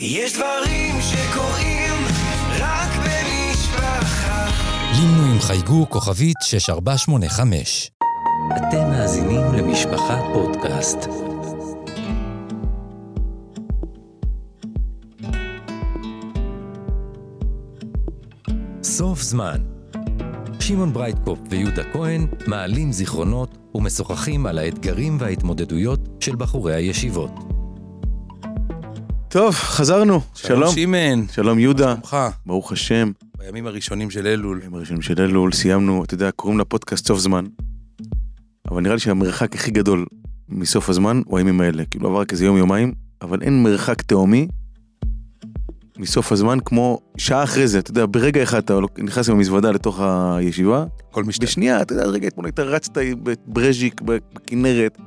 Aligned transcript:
יש 0.00 0.32
דברים 0.32 0.94
שקורים 1.00 1.92
רק 2.58 2.90
במשפחה. 2.96 4.46
לימנו 4.96 5.32
עם 5.32 5.40
חייגו 5.40 5.86
כוכבית 5.90 6.36
6485. 6.42 7.90
אתם 8.56 8.90
מאזינים 8.90 9.52
למשפחה 9.52 10.20
פודקאסט. 10.32 10.98
סוף 18.82 19.22
זמן. 19.22 19.60
שמעון 20.60 20.92
ברייטקופ 20.92 21.38
ויהודה 21.50 21.82
כהן 21.92 22.26
מעלים 22.46 22.92
זיכרונות 22.92 23.58
ומשוחחים 23.74 24.46
על 24.46 24.58
האתגרים 24.58 25.16
וההתמודדויות 25.20 26.00
של 26.20 26.36
בחורי 26.36 26.74
הישיבות. 26.74 27.53
טוב, 29.34 29.54
חזרנו. 29.54 30.20
שלום. 30.34 30.74
שימן. 30.74 31.26
שלום 31.32 31.58
יהודה. 31.58 31.86
מה 31.86 31.94
שלומך? 31.94 32.16
ברוך 32.46 32.72
השם. 32.72 33.12
בימים 33.38 33.66
הראשונים 33.66 34.10
של 34.10 34.26
אלול. 34.26 34.58
בימים 34.58 34.74
הראשונים 34.74 35.02
של 35.02 35.22
אלול 35.22 35.52
סיימנו, 35.52 36.04
אתה 36.04 36.14
יודע, 36.14 36.30
קוראים 36.30 36.58
לפודקאסט 36.58 37.06
סוף 37.06 37.18
זמן. 37.18 37.44
אבל 38.70 38.82
נראה 38.82 38.94
לי 38.94 39.00
שהמרחק 39.00 39.54
הכי 39.54 39.70
גדול 39.70 40.06
מסוף 40.48 40.90
הזמן 40.90 41.20
הוא 41.26 41.38
הימים 41.38 41.60
האלה. 41.60 41.84
כאילו 41.84 42.08
עבר 42.08 42.20
רק 42.20 42.32
איזה 42.32 42.44
יום 42.44 42.56
יומיים, 42.56 42.92
אבל 43.22 43.42
אין 43.42 43.62
מרחק 43.62 44.02
תהומי 44.02 44.48
מסוף 45.98 46.32
הזמן 46.32 46.58
כמו 46.64 46.98
שעה 47.16 47.44
אחרי 47.44 47.68
זה, 47.68 47.78
אתה 47.78 47.90
יודע, 47.90 48.06
ברגע 48.10 48.42
אחד 48.42 48.58
אתה 48.58 48.78
נכנס 48.98 49.28
עם 49.28 49.36
המזוודה 49.36 49.70
לתוך 49.70 50.00
הישיבה, 50.00 50.84
כל 51.10 51.24
משתה. 51.24 51.46
בשנייה, 51.46 51.82
אתה 51.82 51.92
יודע, 51.92 52.04
רגע 52.04 52.28
אתמול 52.28 52.46
היית 52.46 52.58
רצת 52.58 52.98
בברז'יק, 53.22 54.00
בכנרת, 54.00 54.98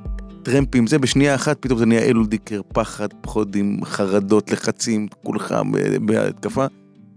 טרמפים, 0.42 0.86
זה 0.86 0.98
בשנייה 0.98 1.34
אחת, 1.34 1.56
פתאום 1.60 1.78
זה 1.78 1.86
נהיה 1.86 2.02
אלול 2.02 2.26
דיקר, 2.26 2.60
פחד, 2.74 3.08
פחודים, 3.20 3.84
חרדות, 3.84 4.50
לחצים, 4.50 5.08
כולך 5.22 5.54
ב- 5.72 6.06
בהתקפה. 6.06 6.66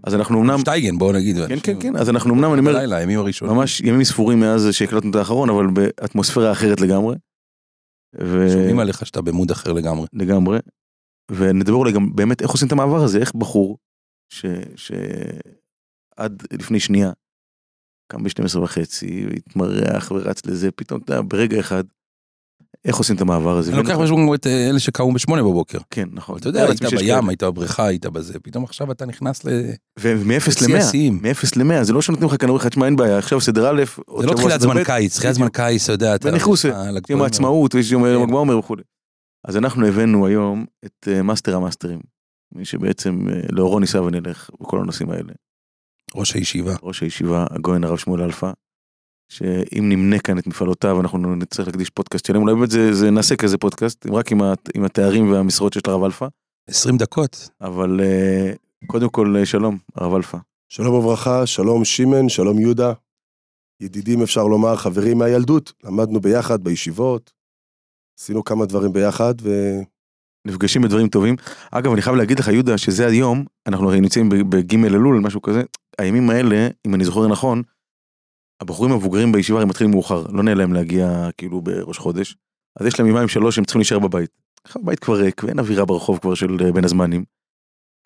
אז 0.04 0.14
אנחנו 0.14 0.40
אמנם, 0.40 0.58
שטייגן, 0.58 0.98
בואו 0.98 1.12
נגיד. 1.12 1.36
כן, 1.48 1.58
כן, 1.62 1.80
כן, 1.80 1.96
אז 1.96 2.10
אנחנו 2.10 2.34
אמנם, 2.34 2.52
אני 2.52 2.60
אומר, 2.60 2.72
לילה, 2.72 2.96
הימים 2.96 3.18
הראשונים. 3.18 3.56
ממש 3.56 3.80
ימים 3.80 4.04
ספורים 4.04 4.40
מאז 4.40 4.68
שהקלטנו 4.72 5.10
את 5.10 5.14
האחרון, 5.14 5.50
אבל 5.50 5.66
באטמוספירה 5.66 6.52
אחרת 6.52 6.80
לגמרי. 6.80 7.16
ו- 8.20 8.50
שומעים 8.52 8.78
עליך 8.78 9.06
שאתה 9.06 9.22
במוד 9.22 9.50
אחר 9.50 9.72
לגמרי. 9.72 10.06
לגמרי. 10.12 10.58
ונדבר 11.30 11.74
אולי 11.74 11.92
גם 11.92 12.16
באמת 12.16 12.42
איך 12.42 12.50
עושים 12.50 12.66
את 12.66 12.72
המעבר 12.72 13.04
הזה, 13.04 13.18
איך 13.18 13.34
בחור 13.34 13.78
ש... 14.32 14.46
שעד 14.76 16.42
לפני 16.52 16.80
שנייה 16.80 17.12
קם 18.12 18.22
ב-12 18.22 18.58
וחצי, 18.58 19.26
התמרח 19.36 20.10
ורץ 20.10 20.46
לזה, 20.46 20.70
פתאום 20.70 21.00
אתה 21.04 21.22
ברגע 21.22 21.60
אחד, 21.60 21.84
איך 22.84 22.96
עושים 22.96 23.16
את 23.16 23.20
המעבר 23.20 23.56
הזה. 23.56 23.72
אני 23.72 23.78
לוקח 23.78 23.98
בחשבון 23.98 24.34
את 24.34 24.46
אה, 24.46 24.68
אלה 24.70 24.78
שקמו 24.78 25.12
בשמונה 25.12 25.42
בבוקר. 25.42 25.78
כן, 25.90 26.08
נכון. 26.12 26.38
אתה 26.38 26.48
יודע, 26.48 26.66
היית 26.66 26.82
בים. 26.82 27.28
היית 27.28 27.42
בבריכה, 27.42 27.86
היית 27.86 28.06
בזה, 28.06 28.38
פתאום 28.38 28.64
עכשיו 28.64 28.92
אתה 28.92 29.06
נכנס 29.06 29.44
ל... 29.44 29.48
ומ-0 29.98 30.48
בשיא 30.48 30.68
ל-100, 30.68 30.78
השיאים. 30.78 31.20
מ-0 31.22 31.46
ל-100, 31.56 31.82
זה 31.82 31.92
לא 31.92 32.02
שנותנים 32.02 32.28
לך 32.28 32.36
לך, 32.54 32.66
תשמע, 32.66 32.86
אין 32.86 32.96
בעיה, 32.96 33.18
עכשיו 33.18 33.40
סדר 33.40 33.70
א', 33.70 33.82
זה 34.20 34.26
לא 34.26 34.34
תחילת 34.34 34.60
זמן 34.60 34.84
קיץ, 34.84 35.16
תחילת 35.16 35.34
זמן 35.34 35.48
קיץ, 35.48 35.84
אתה 35.84 35.92
יודע, 35.92 36.14
אתה... 36.14 36.28
וניחוס, 36.28 36.66
אה, 36.66 36.70
יום 36.70 36.94
לגבוהים. 36.94 37.22
העצמאות, 37.22 37.74
ויש 37.74 37.92
יום 37.92 38.02
כן. 38.02 38.22
הגמר 38.22 38.38
אומר 38.38 38.58
וכולי. 38.58 38.82
אז 39.44 39.56
אנחנו 39.56 39.86
הבאנו 39.86 40.26
היום 40.26 40.64
את 40.84 41.08
אה, 41.08 41.22
מאסטר 41.22 41.56
המאסטרים, 41.56 42.00
מי 42.54 42.64
שבעצם 42.64 43.28
אה, 43.28 43.40
לאורו 43.50 43.80
ניסע 43.80 44.02
ונלך 44.02 44.50
בכל 44.60 44.80
הנושאים 44.80 45.10
האלה. 45.10 45.32
ראש 46.14 46.34
הישיבה. 46.34 46.74
ראש 46.82 47.02
הישיבה, 47.02 47.46
הגאון 47.50 47.84
הרב 47.84 47.98
שמואל 47.98 48.22
אלפא, 48.22 48.50
שאם 49.32 49.88
נמנה 49.88 50.18
כאן 50.18 50.38
את 50.38 50.46
מפעלותיו, 50.46 51.00
אנחנו 51.00 51.36
נצטרך 51.36 51.66
להקדיש 51.66 51.90
פודקאסט 51.90 52.26
שלם, 52.26 52.42
אולי 52.42 52.54
באמת 52.54 52.70
זה, 52.70 52.94
זה 52.94 53.10
נעשה 53.10 53.36
כזה 53.36 53.58
פודקאסט, 53.58 54.06
רק 54.10 54.32
עם, 54.32 54.42
ה, 54.42 54.52
עם 54.74 54.84
התארים 54.84 55.32
והמשרות 55.32 55.72
שיש 55.72 55.86
לרב 55.86 56.04
אלפא, 56.04 56.26
20 56.68 56.96
דקות. 56.96 57.48
אבל 57.60 58.00
אה, 58.00 58.52
קודם 58.86 59.08
כל 59.08 59.36
אה, 59.38 59.46
שלום, 59.46 59.78
הרב 59.94 60.14
אלפא. 60.14 60.38
שלום 60.68 60.94
וברכה, 60.94 61.46
שלום 61.46 61.84
שמעון, 61.84 62.28
שלום 62.28 62.58
יהודה. 62.58 62.92
ידידים 63.80 64.22
אפשר 64.22 64.44
לומר, 64.44 64.76
חברים 64.76 65.18
מהילדות, 65.18 65.72
למדנו 65.84 66.20
ביחד 66.20 66.64
בישיבות, 66.64 67.32
עשינו 68.20 68.44
כמה 68.44 68.66
דברים 68.66 68.92
ביחד, 68.92 69.34
ו... 69.42 69.50
נפגשים 70.46 70.82
בדברים 70.82 71.08
טובים. 71.08 71.36
אגב, 71.70 71.92
אני 71.92 72.02
חייב 72.02 72.16
להגיד 72.16 72.38
לך, 72.38 72.48
יהודה, 72.48 72.78
שזה 72.78 73.06
היום, 73.06 73.44
אנחנו 73.66 73.88
הרי 73.88 74.00
נמצאים 74.00 74.28
בג' 74.28 74.84
אלול, 74.84 75.20
משהו 75.20 75.42
כזה, 75.42 75.62
הימים 75.98 76.30
האלה, 76.30 76.68
אם 76.86 76.94
אני 76.94 77.04
זוכר 77.04 77.28
נכון, 77.28 77.62
הבחורים 78.62 78.92
המבוגרים 78.92 79.32
בישיבה 79.32 79.62
הם 79.62 79.68
מתחילים 79.68 79.90
מאוחר, 79.90 80.24
לא 80.32 80.42
נהיה 80.42 80.54
להם 80.54 80.72
להגיע 80.72 81.28
כאילו 81.38 81.60
בראש 81.60 81.98
חודש, 81.98 82.36
אז 82.80 82.86
יש 82.86 82.98
להם 83.00 83.08
יומיים 83.08 83.28
שלוש 83.28 83.54
שהם 83.54 83.64
צריכים 83.64 83.80
להישאר 83.80 83.98
בבית. 83.98 84.30
הבית 84.74 84.98
כבר 84.98 85.14
ריק 85.14 85.42
ואין 85.44 85.58
אווירה 85.58 85.84
ברחוב 85.84 86.18
כבר 86.18 86.34
של 86.34 86.56
אה, 86.64 86.72
בין 86.72 86.84
הזמנים. 86.84 87.24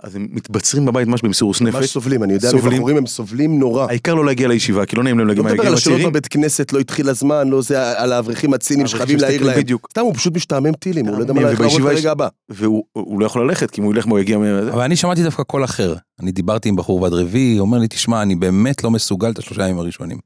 אז 0.03 0.17
הם 0.17 0.27
מתבצרים 0.31 0.87
בבית 0.87 1.09
ממש 1.09 1.22
במסירות 1.22 1.61
ממש 1.61 1.75
נפש, 1.75 1.93
סובלים, 1.93 2.22
אני 2.22 2.33
יודע, 2.33 2.50
סובלים. 2.50 2.72
מבחורים 2.72 2.97
הם 2.97 3.06
סובלים 3.06 3.59
נורא. 3.59 3.87
העיקר 3.89 4.15
לא 4.15 4.25
להגיע 4.25 4.49
לישיבה, 4.49 4.87
כי 4.87 4.97
לא 4.97 5.03
נעים 5.03 5.19
להם 5.19 5.28
להגיע 5.28 5.43
לא 5.43 5.50
מדבר 5.50 5.67
על 5.67 5.75
השאלות. 5.75 6.00
בבית 6.00 6.27
כנסת, 6.28 6.73
לא 6.73 6.78
התחיל 6.78 7.09
הזמן, 7.09 7.49
לא 7.49 7.62
זה, 7.62 7.99
על 7.99 8.12
האברכים 8.12 8.55
הציניים 8.55 8.87
שחייבים 8.87 9.19
להעיר 9.19 9.44
להם. 9.44 9.59
בדיוק, 9.59 9.88
סתם, 9.91 10.00
הוא 10.00 10.15
פשוט 10.15 10.34
משתעמם 10.37 10.73
טילים, 10.73 11.06
הוא 11.06 11.17
לא 11.17 11.21
יודע 11.23 11.33
מה 11.33 11.41
יש- 11.67 11.78
ברגע 11.81 12.11
הבא. 12.12 12.28
והוא 12.49 12.84
הוא 12.93 13.21
לא 13.21 13.27
יכול 13.27 13.44
ללכת, 13.49 13.71
כי 13.71 13.81
אם 13.81 13.87
הוא 13.87 13.94
ילך, 13.94 14.06
הוא 14.06 14.19
יגיע 14.19 14.38
מה... 14.38 14.59
אבל 14.61 14.83
אני 14.83 14.97
שמעתי 14.97 15.23
דווקא 15.23 15.43
קול 15.43 15.65
אחר. 15.65 15.94
אני 16.21 16.33
דיברתי 16.33 16.69
עם 16.69 16.77
בחור 16.77 17.03
ועד 17.03 17.12
רביעי, 17.12 17.59
אומר 17.59 17.78
לי, 17.78 17.88
תשמע, 17.88 18.23
אני 18.23 18.34
באמת 18.34 18.84
לא 18.84 18.91
מסוגל 18.91 19.31
את 19.31 19.38
השלושה 19.38 19.62
ימים 19.62 19.78
הראשונים. 19.78 20.19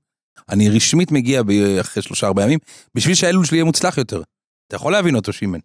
אני 0.48 0.68
רשמית 0.70 1.12
מגיע 1.12 1.42
אחרי 1.80 2.02
שלושה 2.02 2.26
ארבעה 2.26 2.44
ימים, 2.44 2.58
בשביל 2.94 3.14
שהאלול 3.14 3.44
שלי 3.44 3.56
יהיה 3.56 3.64
מוצלח 3.64 3.98
יותר. 3.98 4.22
אתה 4.68 4.76
יכול 4.76 4.92
להבין 4.92 5.14
אותו, 5.14 5.32
שימן. 5.32 5.58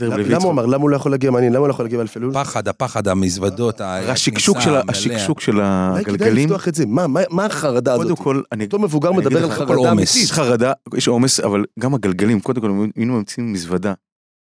למה 0.00 0.36
הוא 0.44 0.52
אמר, 0.52 0.66
למה 0.66 0.82
הוא 0.82 0.90
לא 0.90 0.96
יכול 0.96 1.10
להגיע 1.12 1.30
מעניין, 1.30 1.52
למה 1.52 1.60
הוא 1.60 1.68
לא 1.68 1.72
יכול 1.72 1.84
להגיע 1.84 1.98
באלפי 1.98 2.18
אלול? 2.18 2.34
פחד, 2.34 2.68
הפחד, 2.68 3.08
המזוודות, 3.08 3.80
השקשוק 3.80 4.56
הכניסה 4.56 5.00
של. 5.00 5.12
השקשוק 5.12 5.40
של 5.40 5.52
אולי 5.60 6.04
כדאי 6.04 6.14
הגלגלים, 6.14 6.48
לפתוח 6.48 6.68
את 6.68 6.74
זה, 6.74 6.86
מה- 6.86 7.06
מה 7.06 7.20
מה 7.30 7.46
החרדה 7.46 7.92
הזאת? 7.94 8.04
קודם 8.06 8.16
כל, 8.16 8.42
אני 8.52 8.64
אותו 8.64 8.78
מבוגר 8.78 9.12
מדבר 9.12 9.44
על 9.44 9.50
חרדה. 9.50 9.90
אמיתית. 9.92 10.16
יש 10.22 10.32
חרדה, 10.32 10.72
יש 10.94 11.08
עומס, 11.08 11.40
אבל 11.40 11.64
גם 11.80 11.94
הגלגלים, 11.94 12.40
קודם 12.40 12.60
כל, 12.60 12.70
היינו 12.96 13.14
ממציאים 13.14 13.52
מזוודה, 13.52 13.94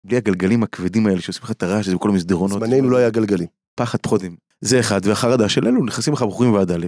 בלי 0.05 0.17
הגלגלים 0.17 0.63
הכבדים 0.63 1.07
האלה 1.07 1.21
שעושים 1.21 1.41
לך 1.43 1.51
את 1.51 1.63
הרעש 1.63 1.87
הזה 1.87 1.95
בכל 1.95 2.09
המסדרונות, 2.09 2.59
זמננו 2.59 2.89
לא 2.89 2.97
היה 2.97 3.09
גלגלים. 3.09 3.47
פחד 3.75 3.97
פחודים. 4.01 4.35
זה 4.61 4.79
אחד, 4.79 5.01
והחרדה 5.03 5.49
של 5.49 5.67
אלו, 5.67 5.85
נכנסים 5.85 6.13
לך 6.13 6.21
בחורים 6.21 6.53
ועד 6.53 6.71
א', 6.71 6.85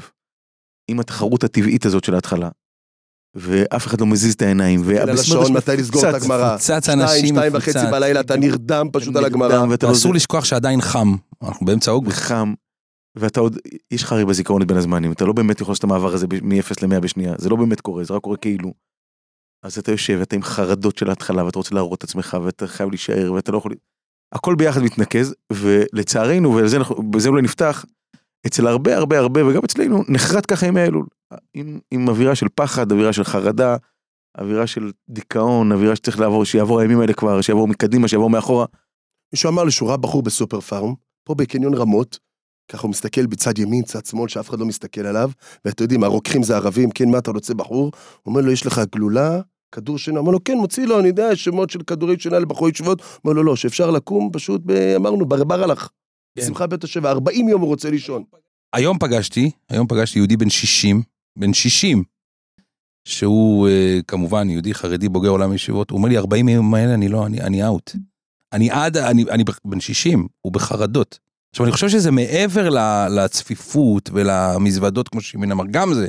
עם 0.87 0.99
התחרות 0.99 1.43
הטבעית 1.43 1.85
הזאת 1.85 2.03
של 2.03 2.15
ההתחלה, 2.15 2.49
ואף 3.35 3.87
אחד 3.87 4.01
לא 4.01 4.07
מזיז 4.07 4.33
את 4.33 4.41
העיניים, 4.41 4.81
שלך 5.23 5.49
מתי 5.49 5.77
לסגור 5.77 6.09
את 6.09 6.13
הגמרא. 6.13 6.57
שתיים, 6.57 6.99
אנשים, 7.01 7.25
שתיים 7.35 7.53
מפוצץ. 7.53 7.75
וחצי 7.75 7.91
בלילה, 7.91 8.19
אתה 8.19 8.35
נרדם 8.35 8.87
פשוט 8.93 9.15
על 9.15 9.25
הגמרא. 9.25 9.47
נרדם, 9.47 9.69
ואתה 9.69 9.85
לא 9.85 9.91
ואסור 9.91 10.11
זה- 10.11 10.15
לשכוח 10.15 10.45
שעדיין 10.45 10.81
חם. 10.81 11.15
אנחנו 11.43 11.65
באמצע 11.65 11.91
אוגוסט. 11.91 12.17
וחם, 12.17 12.53
ואתה 13.15 13.39
עוד, 13.39 13.57
יש 13.91 14.03
לך 14.03 14.11
הרי 14.11 14.25
בזיכרון 14.25 14.61
את 14.61 14.67
בין 14.67 14.77
הזמנים, 14.77 15.11
אתה 15.11 15.25
לא 15.25 15.33
באמת 15.33 15.61
יכול 15.61 15.71
לעשות 15.71 15.79
את 15.79 15.83
המעבר 15.83 16.13
הזה 16.13 16.27
מ-0 16.41 16.73
ל-100 16.81 16.99
בשנייה, 16.99 17.33
זה 17.37 17.49
לא 17.49 17.55
באמת 17.55 17.81
קורה, 17.81 18.03
זה 18.03 18.13
רק 18.13 18.21
קורה 18.21 18.37
כאילו. 18.37 18.73
אז 19.63 19.77
אתה 19.77 19.91
יושב, 19.91 20.17
ואתה 20.19 20.35
עם 20.35 20.43
חרדות 20.43 20.97
של 20.97 21.09
ההתחלה, 21.09 21.45
ואתה 21.45 21.59
רוצה 21.59 21.75
להראות 21.75 21.97
את 21.99 22.03
עצמך, 22.03 22.37
ואתה 22.43 22.67
חייב 22.67 22.89
להישאר, 22.89 23.33
ואתה 23.33 23.51
לא 23.51 23.57
יכול... 23.57 23.71
הכל 24.33 24.55
ביחד 24.55 24.81
מתנקז, 24.81 25.33
ולצערנו, 25.53 26.59
ובזה 26.97 27.29
אולי 27.29 27.41
נפתח, 27.41 27.85
אצל 28.47 28.67
הרבה 28.67 28.97
הרבה 28.97 29.19
הרבה, 29.19 29.47
וגם 29.47 29.61
אצלנו, 29.65 30.03
נחרט 30.07 30.51
ככה 30.51 30.67
ימי 30.67 30.81
האלול. 30.81 31.05
עם, 31.53 31.79
עם 31.91 32.09
אווירה 32.09 32.35
של 32.35 32.47
פחד, 32.55 32.91
אווירה 32.91 33.13
של 33.13 33.23
חרדה, 33.23 33.75
אווירה 34.37 34.67
של 34.67 34.91
דיכאון, 35.09 35.71
אווירה 35.71 35.95
שצריך 35.95 36.19
לעבור, 36.19 36.45
שיעבור 36.45 36.79
הימים 36.79 36.99
האלה 36.99 37.13
כבר, 37.13 37.41
שיעבור 37.41 37.67
מקדימה, 37.67 38.07
שיעבור 38.07 38.29
מאחורה. 38.29 38.65
מישהו 39.33 39.49
אמר 39.49 39.63
לי 39.63 39.71
שהוא 39.71 39.89
ראה 39.89 39.97
בחור 39.97 40.23
בסופר 40.23 40.61
פארם, 40.61 40.93
פה 41.23 41.35
בקניון 41.35 41.73
רמות, 41.73 42.19
ככה 42.71 42.81
הוא 42.81 42.89
מסתכל 42.89 43.25
בצד 43.25 43.59
ימין, 43.59 43.83
צד 43.83 44.05
שמאל, 44.05 44.27
שאף 44.27 44.49
אחד 44.49 44.59
לא 44.59 44.65
מסתכל 44.65 45.01
עליו, 45.01 45.31
ואתם 45.65 45.83
יודעים, 45.83 46.03
הרוקחים 46.03 46.43
זה 46.43 46.55
ערבים, 46.55 46.91
כן, 46.91 47.09
מה 47.09 47.17
אתה 47.17 47.31
רוצה 47.31 47.53
בחור? 47.53 47.91
אומר 48.25 48.41
לו, 48.41 48.51
יש 48.51 48.65
לך 48.65 48.81
גלולה, 48.95 49.41
כדור 49.71 49.97
שינה, 49.97 50.19
אמר 50.19 50.31
לו, 50.31 50.43
כן, 50.43 50.57
מוציא 50.57 50.85
לו, 50.85 50.99
אני 50.99 51.07
יודע, 51.07 51.35
שמות 51.35 51.69
של 51.69 51.83
כדורי 51.83 52.19
שינה 52.19 52.39
לבחורי 52.39 52.71
ישיבות, 52.71 53.01
אומר 53.23 53.35
לו, 53.35 53.43
לא, 53.43 53.55
שאפשר 53.55 53.91
לקום, 53.91 54.29
פשוט, 54.33 54.61
ב... 54.65 54.71
אמרנו, 54.71 55.25
ברבר 55.25 55.63
הלך. 55.63 55.89
כן. 56.35 56.45
שמחה 56.45 56.67
בית 56.67 56.83
השבע, 56.83 57.11
40 57.11 57.49
יום 57.49 57.61
הוא 57.61 57.69
רוצה 57.69 57.89
לישון. 57.89 58.23
היום 58.73 58.99
פגשתי, 58.99 59.51
היום 59.69 59.87
פגשתי 59.87 60.19
יהודי 60.19 60.37
בן 60.37 60.49
60, 60.49 61.01
בן 61.35 61.53
60, 61.53 62.03
שהוא 63.07 63.67
אה, 63.67 63.99
כמובן 64.07 64.49
יהודי 64.49 64.73
חרדי 64.73 65.09
בוגר 65.09 65.29
עולם 65.29 65.53
ישיבות, 65.53 65.89
הוא 65.89 65.97
אומר 65.97 66.09
לי 66.09 66.17
40 66.17 66.49
ימים 66.49 66.73
האלה 66.73 66.93
אני 66.93 67.07
לא, 67.07 67.25
אני, 67.25 67.41
אני 67.41 67.65
אאוט. 67.65 67.95
אני 68.53 68.71
עד, 68.71 68.97
אני, 68.97 69.23
אני 69.29 69.43
בן 69.65 69.79
60, 69.79 70.27
הוא 70.41 70.53
בחרדות. 70.53 71.19
עכשיו 71.53 71.65
אני 71.65 71.73
חושב 71.73 71.89
שזה 71.89 72.11
מעבר 72.11 72.69
לצפיפות 73.09 74.09
ולמזוודות 74.13 75.09
כמו 75.09 75.21
שימין 75.21 75.51
אמר, 75.51 75.63
גם 75.71 75.93
זה. 75.93 76.07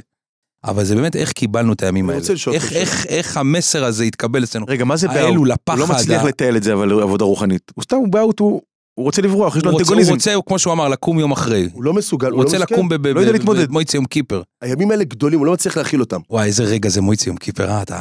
אבל 0.65 0.85
זה 0.85 0.95
באמת 0.95 1.17
איך 1.17 1.33
קיבלנו 1.33 1.73
את 1.73 1.83
הימים 1.83 2.11
האלה. 2.11 2.21
איך, 2.21 2.49
אותך 2.49 2.73
איך, 2.73 3.07
איך 3.07 3.37
המסר 3.37 3.85
הזה 3.85 4.05
התקבל 4.05 4.45
אצלנו. 4.45 4.67
רגע, 4.69 4.85
מה 4.85 4.97
זה 4.97 5.11
האלו, 5.11 5.35
באאוט? 5.35 5.49
לפחד. 5.49 5.79
הוא 5.79 5.89
לא 5.89 5.95
מצליח 5.95 6.25
לתעל 6.25 6.57
את 6.57 6.63
זה, 6.63 6.73
אבל 6.73 7.03
עבודה 7.03 7.25
רוחנית. 7.25 7.73
הוא 7.75 7.85
סתם, 7.85 7.97
הוא 7.97 8.09
באאוט, 8.09 8.39
הוא 8.39 8.63
הוא 8.99 9.05
רוצה 9.05 9.23
לברוח, 9.23 9.57
יש 9.57 9.65
לו 9.65 9.71
הוא 9.71 9.79
רוצה, 9.79 9.93
הוא 9.93 9.99
אנטגוניזם. 10.01 10.13
רוצה, 10.13 10.47
כמו 10.47 10.59
שהוא 10.59 10.73
אמר, 10.73 10.89
לקום 10.89 11.19
יום 11.19 11.33
אחרי. 11.33 11.69
הוא 11.73 11.85
לא 11.85 11.93
מסוגל, 11.93 12.27
הוא 12.27 12.35
הוא 12.37 12.43
לא 12.43 12.45
רוצה 12.45 12.59
מסוגל. 12.59 12.75
לקום 12.75 12.89
לא 13.15 13.21
יודע 13.21 13.31
ב- 13.33 13.35
להתמודד. 13.35 13.69
במועצה 13.69 13.97
יום 13.97 14.05
כיפר. 14.05 14.43
הימים 14.63 14.91
האלה 14.91 15.05
גדולים, 15.05 15.39
הוא 15.39 15.47
לא 15.47 15.53
מצליח 15.53 15.77
להכיל 15.77 16.01
אותם. 16.01 16.21
וואי, 16.31 16.47
איזה 16.47 16.65
רגע 16.65 16.89
זה 16.89 17.01
מועצה 17.01 17.29
יום 17.31 17.37
כיפר, 17.37 17.71
אה, 17.71 17.83
אתה 17.83 18.01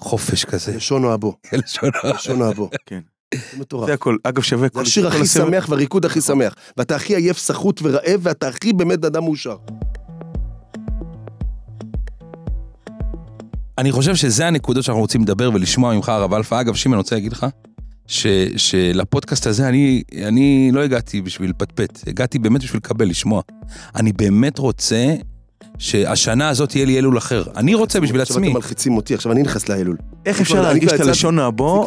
חופש 0.00 0.44
כזה. 0.44 0.76
לשון 0.76 1.04
אוהבו, 1.04 1.34
לשון- 1.52 2.40
אוהבו. 2.40 2.70
זה 3.34 3.40
מטורף. 3.58 3.86
זה 3.86 3.94
הכל. 3.94 4.16
אגב, 4.24 4.42
שווה 4.42 4.68
זה 4.74 4.80
השיר 4.80 5.10
כל 5.10 5.16
הכי 5.16 5.26
שמח 5.26 5.66
והריקוד 5.68 6.04
הכי 6.04 6.20
שמח. 6.20 6.54
ואתה 6.76 6.96
הכי 6.96 7.16
עייף, 7.16 7.38
סחוט 7.38 7.80
ורעב, 7.82 8.20
ואתה 8.22 8.48
הכי 8.48 8.72
באמת 8.72 9.04
אדם 9.04 9.24
מאושר. 9.24 9.56
אני 13.78 13.92
חושב 13.92 14.14
שזה 14.14 14.46
הנקודות 14.46 14.84
שאנחנו 14.84 15.00
רוצים 15.00 15.22
לדבר 15.22 15.50
ולשמוע 15.54 15.94
ממך, 15.94 16.08
הרב 16.08 16.34
אלפא. 16.34 16.60
אגב, 16.60 16.74
שמעון, 16.74 16.94
אני 16.94 17.00
רוצה 17.00 17.14
להגיד 17.14 17.32
לך, 17.32 17.46
ש, 18.06 18.26
שלפודקאסט 18.56 19.46
הזה 19.46 19.68
אני, 19.68 20.02
אני 20.24 20.70
לא 20.72 20.80
הגעתי 20.80 21.20
בשביל 21.20 21.50
לפטפט, 21.50 22.00
הגעתי 22.06 22.38
באמת 22.38 22.62
בשביל 22.62 22.76
לקבל, 22.78 23.08
לשמוע. 23.08 23.42
אני 23.96 24.12
באמת 24.12 24.58
רוצה 24.58 25.14
שהשנה 25.78 26.48
הזאת 26.48 26.76
יהיה 26.76 26.86
לי 26.86 26.98
אלול 26.98 27.18
אחר. 27.18 27.44
אני 27.56 27.74
רוצה 27.74 28.00
בשביל 28.00 28.20
עכשיו 28.20 28.36
עצמי. 28.36 28.46
אתם 28.46 28.56
מלחיצים 28.56 28.96
אותי, 28.96 29.14
עכשיו 29.14 29.32
אני 29.32 29.42
נכנס 29.42 29.68
לאלול. 29.68 29.96
איך 30.26 30.40
אפשר 30.40 30.62
להרגיש 30.62 30.92
את 30.92 31.00
הלשון 31.00 31.38
הבו 31.38 31.86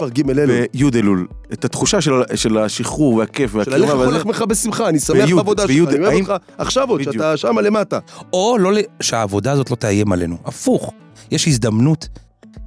ג' 0.78 0.96
אלול. 0.96 1.28
את 1.54 1.66
התחושה 1.66 2.02
של 2.02 2.12
של 2.36 2.58
השחרור 2.58 3.14
והכיף 3.16 3.52
של 3.64 3.74
הלך 3.74 3.90
והזה. 3.90 4.18
לחמך 4.18 4.42
בשמחה, 4.42 4.90
אני 4.90 5.00
שמח 5.00 5.26
בי', 5.26 5.34
בעבודה 5.34 5.64
שלך, 5.64 5.72
אני 5.72 5.80
אוהב 5.82 6.04
האם- 6.04 6.20
אותך 6.22 6.34
עכשיו 6.58 6.90
עוד. 6.90 7.04
שאתה 7.04 7.38
שם 7.38 7.60
למטה. 7.60 8.00
או 8.34 8.58
לא, 8.60 8.72
שהעבודה 9.02 9.52
הזאת 9.52 9.72
לא 9.72 9.76
תאיים 9.76 10.12
עלינו. 10.12 10.38
הפוך, 10.46 10.94
יש 11.32 11.48
הזדמנות, 11.48 12.08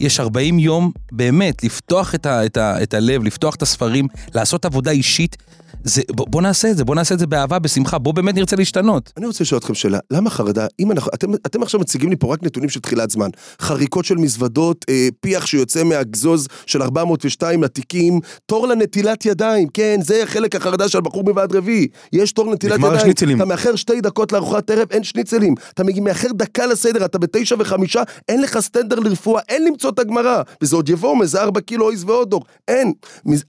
יש 0.00 0.20
40 0.20 0.58
יום 0.58 0.92
באמת 1.12 1.64
לפתוח 1.64 2.14
את, 2.14 2.26
ה, 2.26 2.46
את, 2.46 2.56
ה, 2.56 2.82
את 2.82 2.94
הלב, 2.94 3.24
לפתוח 3.24 3.54
את 3.54 3.62
הספרים, 3.62 4.08
לעשות 4.34 4.64
עבודה 4.64 4.90
אישית. 4.90 5.36
זה, 5.84 6.02
בוא, 6.10 6.26
בוא 6.28 6.42
נעשה 6.42 6.70
את 6.70 6.76
זה, 6.76 6.84
בוא 6.84 6.94
נעשה 6.94 7.14
את 7.14 7.18
זה 7.18 7.26
באהבה, 7.26 7.58
בשמחה, 7.58 7.98
בוא 7.98 8.14
באמת 8.14 8.34
נרצה 8.34 8.56
להשתנות. 8.56 9.12
אני 9.16 9.26
רוצה 9.26 9.44
לשאול 9.44 9.58
אתכם 9.58 9.74
שאלה, 9.74 9.98
למה 10.10 10.30
חרדה, 10.30 10.66
אם 10.80 10.92
אנחנו, 10.92 11.10
אתם, 11.14 11.34
אתם 11.34 11.62
עכשיו 11.62 11.80
מציגים 11.80 12.10
לי 12.10 12.16
פה 12.16 12.32
רק 12.32 12.42
נתונים 12.42 12.68
של 12.68 12.80
תחילת 12.80 13.10
זמן, 13.10 13.28
חריקות 13.60 14.04
של 14.04 14.14
מזוודות, 14.14 14.84
אה, 14.88 15.08
פיח 15.20 15.46
שיוצא 15.46 15.84
מהגזוז 15.84 16.46
של 16.66 16.82
402 16.82 17.62
לתיקים, 17.62 18.20
תור 18.46 18.68
לנטילת 18.68 19.26
ידיים, 19.26 19.68
כן, 19.74 20.00
זה 20.02 20.22
חלק 20.24 20.56
החרדה 20.56 20.88
של 20.88 20.98
הבחור 20.98 21.24
מוועד 21.24 21.56
רביעי, 21.56 21.86
יש 22.12 22.32
תור 22.32 22.50
לנטילת 22.50 22.78
ידיים, 22.78 22.92
השניצלים. 22.94 23.36
אתה 23.36 23.44
מאחר 23.44 23.76
שתי 23.76 24.00
דקות 24.00 24.32
לארוחת 24.32 24.70
ערב, 24.70 24.88
אין 24.90 25.02
שניצלים, 25.02 25.54
אתה 25.74 25.82
מאחר 26.02 26.28
דקה 26.32 26.66
לסדר, 26.66 27.04
אתה 27.04 27.18
בתשע 27.18 27.56
וחמישה, 27.58 28.02
אין 28.28 28.42
לך 28.42 28.60
סטנדר 28.60 29.00
לרפואה, 29.00 29.42
אין 29.48 29.64
למצוא 29.64 29.90
את 29.90 29.98
הגמרא, 29.98 30.42
וזה 30.62 30.76
עוד 30.76 30.88
יבוא 30.88 31.16
מאיזה 31.16 31.42
ארבע 31.42 31.60
קילו 31.60 31.84
אויז 31.84 32.04
ואודור, 32.04 32.44
אין, 32.68 32.92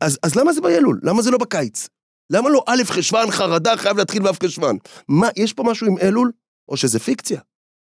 אז, 0.01 0.17
אז 0.23 0.35
למה 0.35 0.53
זה 0.53 0.61
באלול? 0.61 0.99
למה 1.03 1.21
זה 1.21 1.31
לא 1.31 1.37
בקיץ? 1.37 1.87
למה 2.31 2.49
לא 2.49 2.63
א' 2.67 2.81
חשוון, 2.85 3.31
חרדה, 3.31 3.77
חייב 3.77 3.97
להתחיל 3.97 4.27
ו' 4.27 4.45
חשוון? 4.45 4.77
מה, 5.07 5.27
יש 5.37 5.53
פה 5.53 5.63
משהו 5.63 5.87
עם 5.87 5.95
אלול? 6.01 6.31
או 6.69 6.77
שזה 6.77 6.99
פיקציה? 6.99 7.39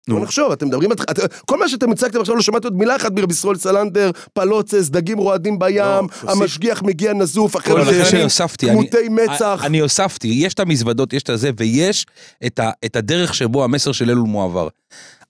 נו. 0.08 0.20
נחשוב, 0.20 0.52
אתם 0.52 0.68
מדברים, 0.68 0.92
את- 0.92 1.02
את- 1.02 1.34
כל 1.46 1.60
מה 1.60 1.70
שאתם 1.70 1.92
הצגתם 1.92 2.20
עכשיו 2.22 2.36
לא 2.36 2.42
שמעתי 2.42 2.68
עוד 2.68 2.76
מילה 2.78 2.96
אחת 2.96 3.12
מרבי 3.12 3.34
ישראל 3.34 3.56
סלנדר, 3.56 4.12
פלוצס, 4.34 4.90
דגים 4.90 5.18
רועדים 5.18 5.60
בים, 5.60 5.76
לא. 5.78 6.02
המשגיח 6.32 6.84
מגיע 6.84 7.14
נזוף, 7.14 7.56
אחרי 7.56 7.74
כל 7.74 7.82
אבל 7.82 7.94
זה 7.94 8.00
לכן 8.02 8.10
ש- 8.10 8.14
אני 8.14 8.24
הוספתי, 8.24 8.70
אני, 8.70 8.76
תמותי 8.90 9.10
מצח. 9.10 9.62
אני 9.64 9.80
הוספתי, 9.80 10.28
יש 10.28 10.54
את 10.54 10.60
המזוודות, 10.60 11.14
יש 11.14 11.24
את 11.24 11.30
הזה, 11.30 11.52
ויש 11.58 12.06
את, 12.46 12.60
ה, 12.60 12.72
את 12.86 12.96
הדרך 12.96 13.34
שבו 13.34 13.64
המסר 13.64 13.92
של 13.92 14.10
אלול 14.10 14.28
מועבר. 14.28 14.68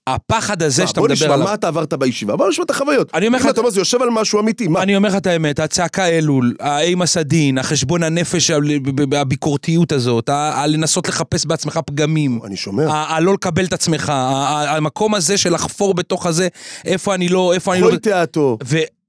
הפחד 0.06 0.62
הזה 0.62 0.86
שאתה 0.86 1.00
בוא 1.00 1.08
מדבר 1.08 1.14
נשמע, 1.24 1.34
עליו, 1.34 1.46
מה 1.46 1.54
אתה 1.54 1.68
עברת 1.68 1.94
בישיבה? 1.94 2.36
בוא 2.36 2.48
נשמע 2.48 2.64
את 2.64 2.70
החוויות. 2.70 3.10
אני 3.14 3.26
אומר 3.26 3.38
לך- 3.38 3.46
אתה 3.46 3.60
אומר, 3.60 3.70
זה 3.70 3.80
יושב 3.80 4.02
על 4.02 4.10
משהו 4.10 4.40
אמיתי, 4.40 4.68
מה? 4.68 4.82
אני 4.82 4.96
אומר 4.96 5.08
לך 5.08 5.14
את 5.14 5.26
האמת, 5.26 5.58
הצעקה 5.60 6.06
אלול, 6.08 6.54
האם 6.60 7.02
הסדין, 7.02 7.58
החשבון 7.58 8.02
הנפש, 8.02 8.50
הביקורתיות 9.12 9.92
הזאת, 9.92 10.28
הלנסות 10.28 11.08
לחפש 11.08 11.46
בעצמך 11.46 11.80
פגמים, 11.86 12.40
אני 12.44 12.56
שומע. 12.56 12.86
הלא 12.92 13.32
לקבל 13.34 13.64
את 13.64 13.72
עצמך, 13.72 14.12
המקום 14.68 15.14
הזה 15.14 15.38
של 15.38 15.54
לחפור 15.54 15.94
בתוך 15.94 16.26
הזה, 16.26 16.48
איפה 16.84 17.14
אני 17.14 17.28
לא, 17.28 17.52
איפה 17.54 17.72
אני 17.72 17.80
לא... 17.80 17.86
חוי 17.86 17.98
תיאטו. 17.98 18.58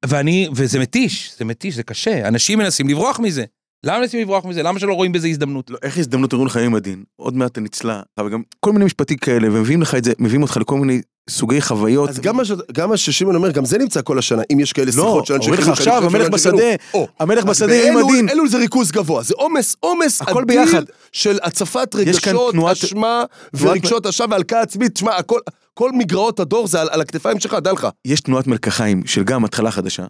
ואני, 0.05 0.49
וזה 0.55 0.79
מתיש, 0.79 1.31
זה 1.39 1.45
מתיש, 1.45 1.75
זה 1.75 1.83
קשה, 1.83 2.27
אנשים 2.27 2.59
מנסים 2.59 2.89
לברוח 2.89 3.19
מזה. 3.19 3.43
למה 3.85 3.99
מנסים 3.99 4.19
לברוח 4.21 4.45
מזה? 4.45 4.63
למה 4.63 4.79
שלא 4.79 4.93
רואים 4.93 5.11
בזה 5.11 5.27
הזדמנות? 5.27 5.69
לא, 5.69 5.77
איך 5.81 5.97
הזדמנות 5.97 6.33
לך 6.45 6.55
יום 6.55 6.75
הדין? 6.75 7.03
עוד 7.15 7.35
מעט 7.35 7.51
אתה 7.51 7.61
נצלה, 7.61 8.01
וגם 8.25 8.41
כל 8.59 8.71
מיני 8.73 8.85
משפטים 8.85 9.17
כאלה, 9.17 9.47
ומביאים 9.51 9.81
לך 9.81 9.95
את 9.95 10.03
זה, 10.03 10.13
מביאים 10.19 10.41
אותך 10.41 10.57
לכל 10.57 10.75
מיני 10.79 11.01
סוגי 11.29 11.61
חוויות. 11.61 12.09
אז 12.09 12.19
גם 12.19 12.37
מה 12.37 12.45
ש- 12.45 12.51
גם 12.73 12.89
מה 12.89 12.97
ששמעון 12.97 13.35
אומר, 13.35 13.51
גם 13.51 13.65
זה 13.65 13.77
נמצא 13.77 14.01
כל 14.01 14.19
השנה, 14.19 14.41
אם 14.53 14.59
יש 14.59 14.73
כאלה 14.73 14.85
לא, 14.85 14.91
שיחות 14.91 15.25
של 15.25 15.33
אנשי 15.33 15.45
אומרים 15.45 15.59
לך 15.61 15.65
חינוך, 15.65 15.79
עכשיו, 15.79 16.05
המלך 16.05 16.21
חינוך- 16.21 16.33
בשדה, 16.33 16.75
או, 16.93 17.07
המלך 17.19 17.43
בשדה 17.45 17.87
עם 17.91 17.97
הדין. 17.97 18.29
אלול 18.29 18.47
זה 18.49 18.57
ריכוז 18.57 18.91
גבוה, 18.91 19.23
זה 19.23 19.33
עומס, 19.37 19.75
עומס 19.79 20.21
הכל 20.21 20.43
אדיר 20.43 20.61
ביחד. 20.65 20.83
של 21.11 21.37
הצפת 21.43 21.95
רגשות, 21.95 22.55
אשמה 22.71 23.23
ורגשות 23.53 24.05
אשמה 24.05 24.25
והלקאה 24.29 24.61
עצמית, 24.61 24.93
תשמע, 24.93 25.15
הכל, 25.15 25.39
כל 25.73 25.91
מגרעות 25.91 26.39
הדור 26.39 26.67
זה 26.67 26.81
על, 26.81 26.87
על 26.91 27.01
הכתפיים 27.01 27.39
שלך, 27.39 27.53
דע 27.53 27.71
לך. 27.71 27.87
יש 28.05 28.21
תנועת 28.21 28.47
מלקחיים 28.47 29.05
של 29.05 29.23
גם 29.23 29.45
התחלה 29.45 29.71
חדשה, 29.71 30.05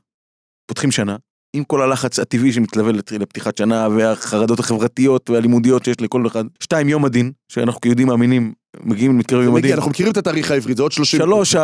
פותחים 0.67 0.91
שנה, 0.91 1.15
עם 1.53 1.63
כל 1.63 1.81
הלחץ 1.81 2.19
הטבעי 2.19 2.53
שמתלווה 2.53 2.91
לפתיחת 2.91 3.57
שנה, 3.57 3.87
והחרדות 3.95 4.59
החברתיות 4.59 5.29
והלימודיות 5.29 5.85
שיש 5.85 6.01
לכל 6.01 6.27
אחד. 6.27 6.45
שתיים, 6.59 6.89
יום 6.89 7.05
הדין, 7.05 7.31
שאנחנו 7.51 7.81
כיהודים 7.81 8.07
מאמינים, 8.07 8.53
מגיעים, 8.83 9.17
מתקרב 9.17 9.43
יום 9.43 9.55
הדין. 9.55 9.73
אנחנו 9.73 9.89
מכירים 9.89 10.11
את 10.11 10.17
התאריך 10.17 10.51
העברי, 10.51 10.73
זה 10.75 10.83
עוד 10.83 10.91
30. 10.91 11.19
שלוש, 11.19 11.55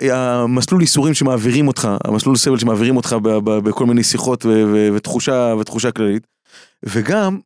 המסלול 0.00 0.80
ייסורים 0.80 1.14
שמעבירים 1.14 1.68
אותך, 1.68 1.88
המסלול 2.04 2.36
סבל 2.36 2.58
שמעבירים 2.58 2.96
אותך 2.96 3.16
בכל 3.44 3.86
מיני 3.86 4.04
שיחות 4.04 4.46
ותחושה, 4.94 5.54
ותחושה 5.60 5.90
כללית. 5.90 6.26
וגם, 6.82 7.38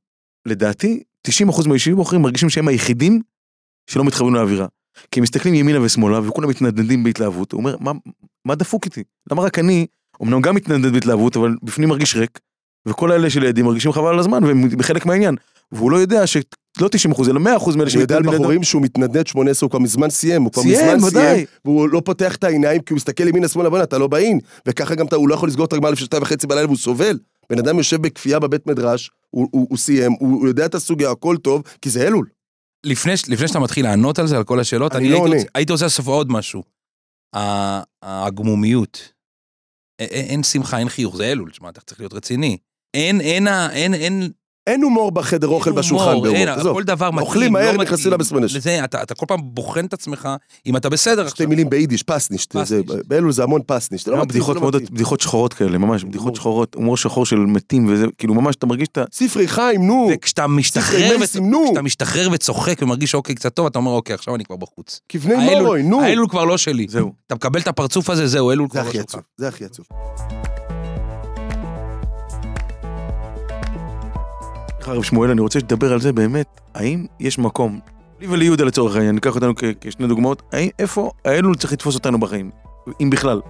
לדעתי, 0.46 1.02
90% 1.28 1.68
מהישיבים 1.68 1.98
האחרים 1.98 2.22
מרגישים 2.22 2.50
שהם 2.50 2.68
היחידים 2.68 3.22
שלא 3.90 4.04
מתחברים 4.04 4.34
לאווירה. 4.34 4.66
כי 5.10 5.20
הם 5.20 5.22
מסתכלים 5.22 5.54
ימינה 5.54 5.82
ושמאלה 5.82 6.28
וכולם 6.28 6.48
מתנדנדים 6.48 7.04
בהתלהבות. 7.04 7.52
הוא 7.52 7.58
אומר, 7.58 7.76
מה, 7.80 7.92
מה 8.44 8.54
דפוק 8.54 8.84
איתי? 8.84 9.02
למה 9.30 9.42
רק 9.42 9.58
אני, 9.58 9.86
אמנם 10.22 10.40
גם 10.40 10.54
מתנדנד 10.54 10.92
בהתלהבות, 10.92 11.36
אבל 11.36 11.54
בפנים 11.62 11.88
מרגיש 11.88 12.16
ריק, 12.16 12.38
וכל 12.88 13.12
אלה 13.12 13.30
שלידי 13.30 13.62
מרגישים 13.62 13.92
חבל 13.92 14.08
על 14.08 14.18
הזמן 14.18 14.44
והם 14.44 14.68
בחלק 14.68 15.06
מהעניין. 15.06 15.34
והוא 15.72 15.90
לא 15.90 15.96
יודע 15.96 16.26
שלא 16.26 16.42
90% 17.16 17.28
אלא 17.30 17.40
100% 17.40 17.76
מאלה 17.76 17.90
אני 17.92 18.00
יודע 18.00 18.16
על. 18.16 18.22
בחורים 18.22 18.62
שהוא 18.62 18.82
מתנדנד 18.82 19.26
18, 19.26 19.66
הוא 19.66 19.70
כבר 19.70 19.78
מזמן 19.80 20.10
סיים, 20.10 20.42
הוא 20.42 20.52
כבר 20.52 20.62
סיים, 20.62 20.96
מזמן 20.96 21.08
ודאי. 21.08 21.34
סיים, 21.34 21.46
והוא 21.64 21.88
לא 21.88 22.02
פותח 22.04 22.36
את 22.36 22.44
העיניים 22.44 22.80
כי 22.82 22.92
הוא 22.92 22.96
מסתכל 22.96 23.28
ימינה 23.28 23.48
שמאלה, 23.48 23.70
בוא'נה, 23.70 23.84
אתה 23.84 23.98
לא 23.98 24.06
באין, 24.06 24.38
וככה 24.68 24.94
גם 24.94 25.06
אתה, 25.06 25.16
הוא 25.16 25.28
לא 25.28 25.34
יכול 25.34 25.48
לסגור 25.48 25.64
את 25.66 25.72
הגמר 25.72 25.90
לפני 25.90 26.04
שתיים 26.06 26.22
וחצי 26.22 26.46
בלילה 26.46 26.66
והוא 26.66 26.76
סובל. 26.76 27.18
בן 27.50 27.58
אדם 27.58 27.78
יושב 27.78 28.02
בכפייה 28.02 28.38
בבית 28.38 28.66
מדרש, 28.66 29.10
הוא, 29.30 29.48
הוא, 29.50 29.66
הוא 29.70 29.78
סיים, 29.78 30.12
הוא, 30.20 30.40
הוא 30.40 30.48
יודע 30.48 30.66
את 30.66 30.74
הסוגיה, 30.74 31.10
הכל 31.10 31.36
טוב, 31.36 31.62
כי 31.82 31.90
זה 31.90 32.06
אלול. 32.06 32.26
לפני, 32.86 33.16
ש- 33.16 33.28
לפני 33.28 33.48
שאתה 33.48 33.58
מתחיל 33.58 33.84
לענות 33.84 34.18
על 34.18 34.26
זה, 34.26 34.36
על 34.36 34.44
כל 34.44 34.60
השאלות, 34.60 34.92
אני 34.94 35.00
אני, 35.04 35.08
לא 35.10 35.14
הייתי, 35.14 35.28
עונה. 35.28 35.36
רוצה, 35.36 35.48
הייתי 35.54 35.72
רוצה 35.72 35.86
לסוף 35.86 36.06
עוד 36.06 36.32
משהו. 36.32 36.62
הגמומיות. 38.02 39.12
אין 39.98 40.42
שמחה, 40.42 40.78
אין 40.78 40.88
חיוך, 40.88 41.16
זה 41.16 41.32
אלול, 41.32 41.50
תשמע, 41.50 41.68
אתה 41.68 41.80
צריך 41.80 42.00
להיות 42.00 42.12
רציני. 42.12 42.58
אין, 42.94 43.20
אין, 43.20 43.46
ה- 43.46 43.72
אין, 43.72 43.94
אין, 43.94 44.30
אין 44.68 44.82
הומור 44.82 45.10
בחדר 45.12 45.48
אוכל 45.48 45.72
בשולחן 45.72 46.12
הומור, 46.12 46.26
אין, 46.26 46.48
עזוב. 46.48 46.72
כל 46.72 46.82
דבר 46.82 47.10
מתאים, 47.10 47.26
אוכלים 47.26 47.52
מהר, 47.52 47.72
לא 47.76 47.82
נכנסים 47.82 47.94
מתאים. 47.98 48.12
לבסמנש. 48.12 48.56
לזה, 48.56 48.84
אתה, 48.84 49.02
אתה 49.02 49.14
כל 49.14 49.26
פעם 49.28 49.40
בוחן 49.42 49.84
את 49.84 49.92
עצמך, 49.92 50.28
אם 50.66 50.76
אתה 50.76 50.88
בסדר 50.88 51.22
שתי 51.22 51.32
עכשיו. 51.32 51.48
מילים 51.48 51.70
ביידיש, 51.70 52.02
פסנישט, 52.02 52.54
זה-. 52.64 52.80
באלול 53.06 53.32
זה 53.32 53.42
המון 53.42 53.60
פסנישט, 53.66 54.06
זה 54.06 54.12
לא 54.12 54.18
לא, 54.18 54.24
בדיחות 54.24 54.54
זה 54.56 54.60
מאוד, 54.60 54.76
מתאים. 54.76 54.88
בדיחות 54.94 55.20
שחורות 55.20 55.54
כאלה, 55.54 55.78
ממש, 55.78 56.04
בדיחות. 56.04 56.34
שחורות, 56.36 56.74
הומור 56.74 56.96
שחור 56.96 57.26
של 57.26 57.36
מתים 57.36 57.86
וזה, 57.88 58.06
כאילו 58.18 58.34
ממש 58.34 58.56
אתה 58.56 58.66
מרגיש 58.66 58.88
את 58.92 58.98
ה... 58.98 59.04
ספרי 59.12 59.48
חיים, 59.48 59.86
נו, 59.86 60.10
וכשאתה 60.14 60.46
משתחרר, 61.82 62.28
וצוחק 62.32 62.82
ומרגיש 62.82 63.14
אוקיי 63.14 63.34
קצת 63.34 63.54
טוב, 63.54 63.66
אתה 63.66 63.78
אומר 63.78 63.90
אוקיי, 63.92 64.14
עכשיו 64.14 64.34
אני 64.34 64.44
כבר 64.44 64.56
בחוץ. 64.56 65.00
כבני 65.08 65.34
מורוי, 65.34 65.82
נו. 65.82 66.02
האלול 66.02 66.28
כבר 66.28 66.44
לא 66.44 66.58
שלי. 66.58 66.86
זהו. 66.88 67.12
אתה 67.26 67.34
מקבל 67.34 67.60
את 67.60 67.68
הפרצוף 67.68 68.10
הזה, 68.10 68.26
זהו, 68.26 68.50
אלול 68.50 68.66
זה 68.66 68.70
כבר 68.70 68.82
לא 68.82 68.88
הכי 68.88 68.98
שלך. 68.98 69.04
עצוב, 69.04 69.20
זה 69.36 69.48
הכי 69.48 69.64
עצוב. 69.64 69.86
הרב 74.88 75.02
שמואל, 75.02 75.30
אני 75.30 75.40
רוצה 75.40 75.60
שתדבר 75.60 75.92
על 75.92 76.00
זה 76.00 76.12
באמת, 76.12 76.60
האם 76.74 77.06
יש 77.20 77.38
מקום, 77.38 77.80
לי 78.20 78.26
וליהודה 78.26 78.64
לצורך 78.64 78.96
העניין, 78.96 79.14
ניקח 79.14 79.34
אותנו 79.34 79.52
כ- 79.56 79.64
כשני 79.80 80.06
דוגמאות, 80.06 80.42
האם, 80.52 80.68
איפה 80.78 81.10
האלול 81.24 81.54
צריך 81.54 81.72
לתפוס 81.72 81.94
אותנו 81.94 82.20
בחיים, 82.20 82.50
אם 83.02 83.10
בכלל. 83.10 83.40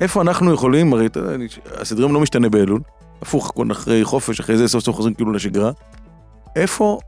איפה 0.00 0.22
אנחנו 0.22 0.52
יכולים, 0.52 0.92
הרי 0.92 1.06
אתה 1.06 1.18
יודע, 1.20 1.34
אני- 1.34 1.46
הסדר 1.80 2.00
יום 2.02 2.14
לא 2.14 2.20
משתנה 2.20 2.48
באלול, 2.48 2.80
הפוך, 3.22 3.52
אחרי 3.72 4.04
חופש, 4.04 4.40
אחרי 4.40 4.56
זה 4.56 4.68
סוף 4.68 4.84
סוף 4.84 4.96
חוזרים 4.96 5.14
כאילו 5.14 5.32
לשגרה. 5.32 5.70
איפה, 6.56 6.98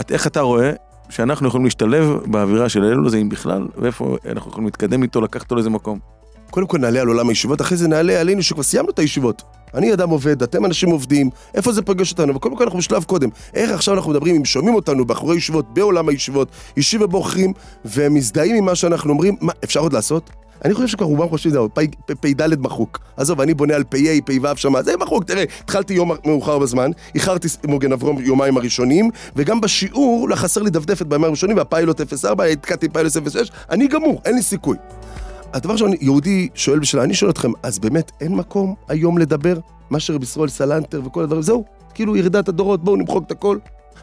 את, 0.00 0.12
איך 0.12 0.26
אתה 0.26 0.40
רואה 0.40 0.72
שאנחנו 1.08 1.48
יכולים 1.48 1.64
להשתלב 1.64 2.18
באווירה 2.26 2.68
של 2.68 2.84
האלול 2.84 3.06
הזה, 3.06 3.16
אם 3.18 3.28
בכלל, 3.28 3.66
ואיפה 3.76 4.16
אנחנו 4.32 4.50
יכולים 4.50 4.66
להתקדם 4.66 5.02
איתו, 5.02 5.20
לקחת 5.20 5.42
אותו 5.42 5.54
לאיזה 5.54 5.70
מקום. 5.70 5.98
קודם 6.50 6.66
כל 6.66 6.78
נעלה 6.78 7.00
על 7.00 7.08
עולם 7.08 7.28
הישיבות, 7.28 7.60
אחרי 7.60 7.76
זה 7.76 7.88
נעלה 7.88 8.20
עלינו 8.20 8.42
שכבר 8.42 8.62
סיימנו 8.62 8.90
את 8.90 8.98
הישיבות. 8.98 9.42
אני 9.74 9.92
אדם 9.92 10.10
עובד, 10.10 10.42
אתם 10.42 10.64
אנשים 10.64 10.90
עובדים, 10.90 11.30
איפה 11.54 11.72
זה 11.72 11.82
פוגש 11.82 12.12
אותנו? 12.12 12.34
וקודם 12.36 12.56
כל 12.56 12.64
אנחנו 12.64 12.78
בשלב 12.78 13.04
קודם. 13.04 13.28
איך 13.54 13.70
עכשיו 13.70 13.94
אנחנו 13.94 14.10
מדברים, 14.10 14.36
אם 14.36 14.44
שומעים 14.44 14.74
אותנו 14.74 15.04
בחורי 15.04 15.36
ישיבות, 15.36 15.74
בעולם 15.74 16.08
הישיבות, 16.08 16.48
ישיבה 16.76 17.06
בוחרים, 17.06 17.52
והם 17.84 18.14
מזדהים 18.14 18.56
עם 18.56 18.64
מה 18.64 18.74
שאנחנו 18.74 19.10
אומרים, 19.10 19.36
מה, 19.40 19.52
אפשר 19.64 19.80
עוד 19.80 19.92
לעשות? 19.92 20.30
אני 20.64 20.74
חושב 20.74 20.86
שכבר 20.86 21.06
רובם 21.06 21.28
חושבים, 21.28 21.54
פ- 21.74 22.12
פ"ד 22.20 22.60
מחוק. 22.60 23.00
עזוב, 23.16 23.40
אני 23.40 23.54
בונה 23.54 23.74
על 23.74 23.84
פ"א, 23.84 24.18
פ"ו 24.24 24.56
שמה, 24.56 24.82
זה 24.82 24.96
מחוק, 24.96 25.24
תראה, 25.24 25.44
התחלתי 25.60 25.94
יום 25.94 26.12
מאוחר 26.24 26.58
בזמן, 26.58 26.90
איחרתי 27.14 27.48
מוגן 27.66 27.92
אברום 27.92 28.20
יומיים 28.20 28.56
הראשונים, 28.56 29.10
וגם 29.36 29.60
בשיעור, 29.60 30.28
לא 30.28 30.34
חסר 30.36 30.62
לי 30.62 30.70
דפדפת 30.70 31.06
בימים 31.06 31.24
הראשונים, 31.24 31.56
והפיילוט 31.56 32.00
04, 32.00 32.44
התקעתי 32.44 32.88
פיילוט 32.88 33.12
06, 33.12 33.50
אני 33.70 33.88
גמור, 33.88 34.20
אין 34.24 34.34
לי 34.34 34.42
סיכוי. 34.42 34.76
הדבר 35.52 35.72
ראשון, 35.72 35.90
יהודי 36.00 36.48
שואל 36.54 36.78
בשאלה, 36.78 37.04
אני 37.04 37.14
שואל 37.14 37.30
אתכם, 37.30 37.50
אז 37.62 37.78
באמת 37.78 38.12
אין 38.20 38.34
מקום 38.34 38.74
היום 38.88 39.18
לדבר? 39.18 39.58
מה 39.90 40.00
שרבי 40.00 40.24
ישראל 40.24 40.48
סלנטר 40.48 41.00
וכל 41.04 41.22
הדברים, 41.22 41.42
זהו, 41.42 41.64
כאילו 41.94 42.16
ירידת 42.16 42.48
הדורות, 42.48 42.84
בואו 42.84 42.96
נמחוק 42.96 43.24
את 43.26 43.30
הכל. 43.30 43.58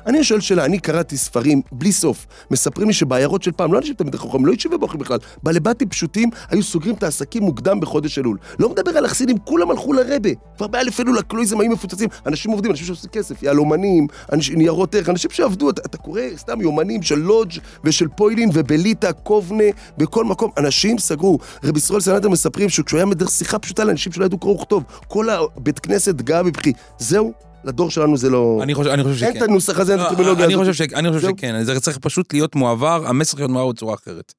אני 0.05 0.23
שואל 0.23 0.39
שאלה, 0.39 0.65
אני 0.65 0.79
קראתי 0.79 1.17
ספרים 1.17 1.61
בלי 1.71 1.91
סוף, 1.91 2.27
מספרים 2.51 2.87
לי 2.87 2.93
שבעיירות 2.93 3.43
של 3.43 3.51
פעם, 3.51 3.73
לא 3.73 3.77
אנשים 3.77 3.93
תמיד 3.93 4.15
חכמים, 4.15 4.45
לא 4.45 4.51
ישיבה 4.51 4.77
בחורים 4.77 4.99
בכלל, 4.99 5.17
בעלי 5.43 5.59
בתים 5.59 5.89
פשוטים 5.89 6.29
היו 6.49 6.63
סוגרים 6.63 6.95
את 6.95 7.03
העסקים 7.03 7.43
מוקדם 7.43 7.79
בחודש 7.79 8.19
אלול. 8.19 8.37
לא 8.59 8.69
מדבר 8.69 8.97
על 8.97 9.05
החסידים, 9.05 9.37
כולם 9.37 9.71
הלכו 9.71 9.93
לרבי. 9.93 10.29
כבר 10.57 10.67
בא' 10.67 10.99
אלול 10.99 11.17
הקלויזם 11.17 11.59
היו 11.59 11.71
מפוצצים, 11.71 12.09
אנשים 12.25 12.51
עובדים, 12.51 12.71
אנשים 12.71 12.85
שעושים 12.87 13.09
כסף, 13.09 13.43
יהלומנים, 13.43 14.07
ניירות 14.55 14.95
ערך, 14.95 15.09
אנשים 15.09 15.31
שעבדו, 15.31 15.69
אתה, 15.69 15.81
אתה 15.85 15.97
קורא 15.97 16.21
סתם 16.37 16.61
יומנים 16.61 17.01
של 17.01 17.19
לודג' 17.19 17.57
ושל 17.83 18.07
פוילין 18.07 18.49
ובליטא, 18.53 19.11
קובנה, 19.11 19.63
בכל 19.97 20.25
מקום, 20.25 20.51
אנשים 20.57 20.97
סגרו. 20.97 21.39
רבי 21.63 21.79
ישראל 21.79 21.99
סלנטר 21.99 22.29
מספרים 22.29 22.69
שכשהוא 22.69 22.97
היה 22.97 23.05
מדבר 23.05 23.27
שיחה 23.27 23.59
פשוטה 23.59 23.83
לאנשים 23.83 24.11
שלא 24.11 24.25
ידעו 24.25 24.37
קרוא 24.37 24.55
וכתוב, 24.55 24.83
כל 25.07 25.29
הבית 25.29 25.79
כנסת 25.79 26.15
געה 26.21 26.43
בבכי. 26.43 26.73
זהו, 26.99 27.33
לדור 27.63 27.91
שלנו 27.91 28.17
זה 28.17 28.29
לא... 28.29 28.59
אני 28.63 28.73
חושב, 28.75 28.89
אני 28.89 29.03
חושב 29.03 29.23
אין 29.23 29.33
שכן. 29.33 29.43
את 29.43 29.49
הנוסח 29.49 29.79
הזה, 29.79 29.91
אין 29.93 30.01
את 30.01 30.05
לא, 30.05 30.11
הטרמינולוגיה 30.11 30.45
הזאת. 30.45 30.93
אני 30.93 31.11
חושב. 31.11 31.29
שכן, 31.37 31.63
זה 31.63 31.79
צריך 31.79 31.97
פשוט 31.97 32.33
להיות 32.33 32.55
מועבר, 32.55 33.07
המסר 33.07 33.37
להיות 33.37 33.51
מועבר 33.51 33.71
בצורה 33.71 33.93
אחרת. 33.93 34.33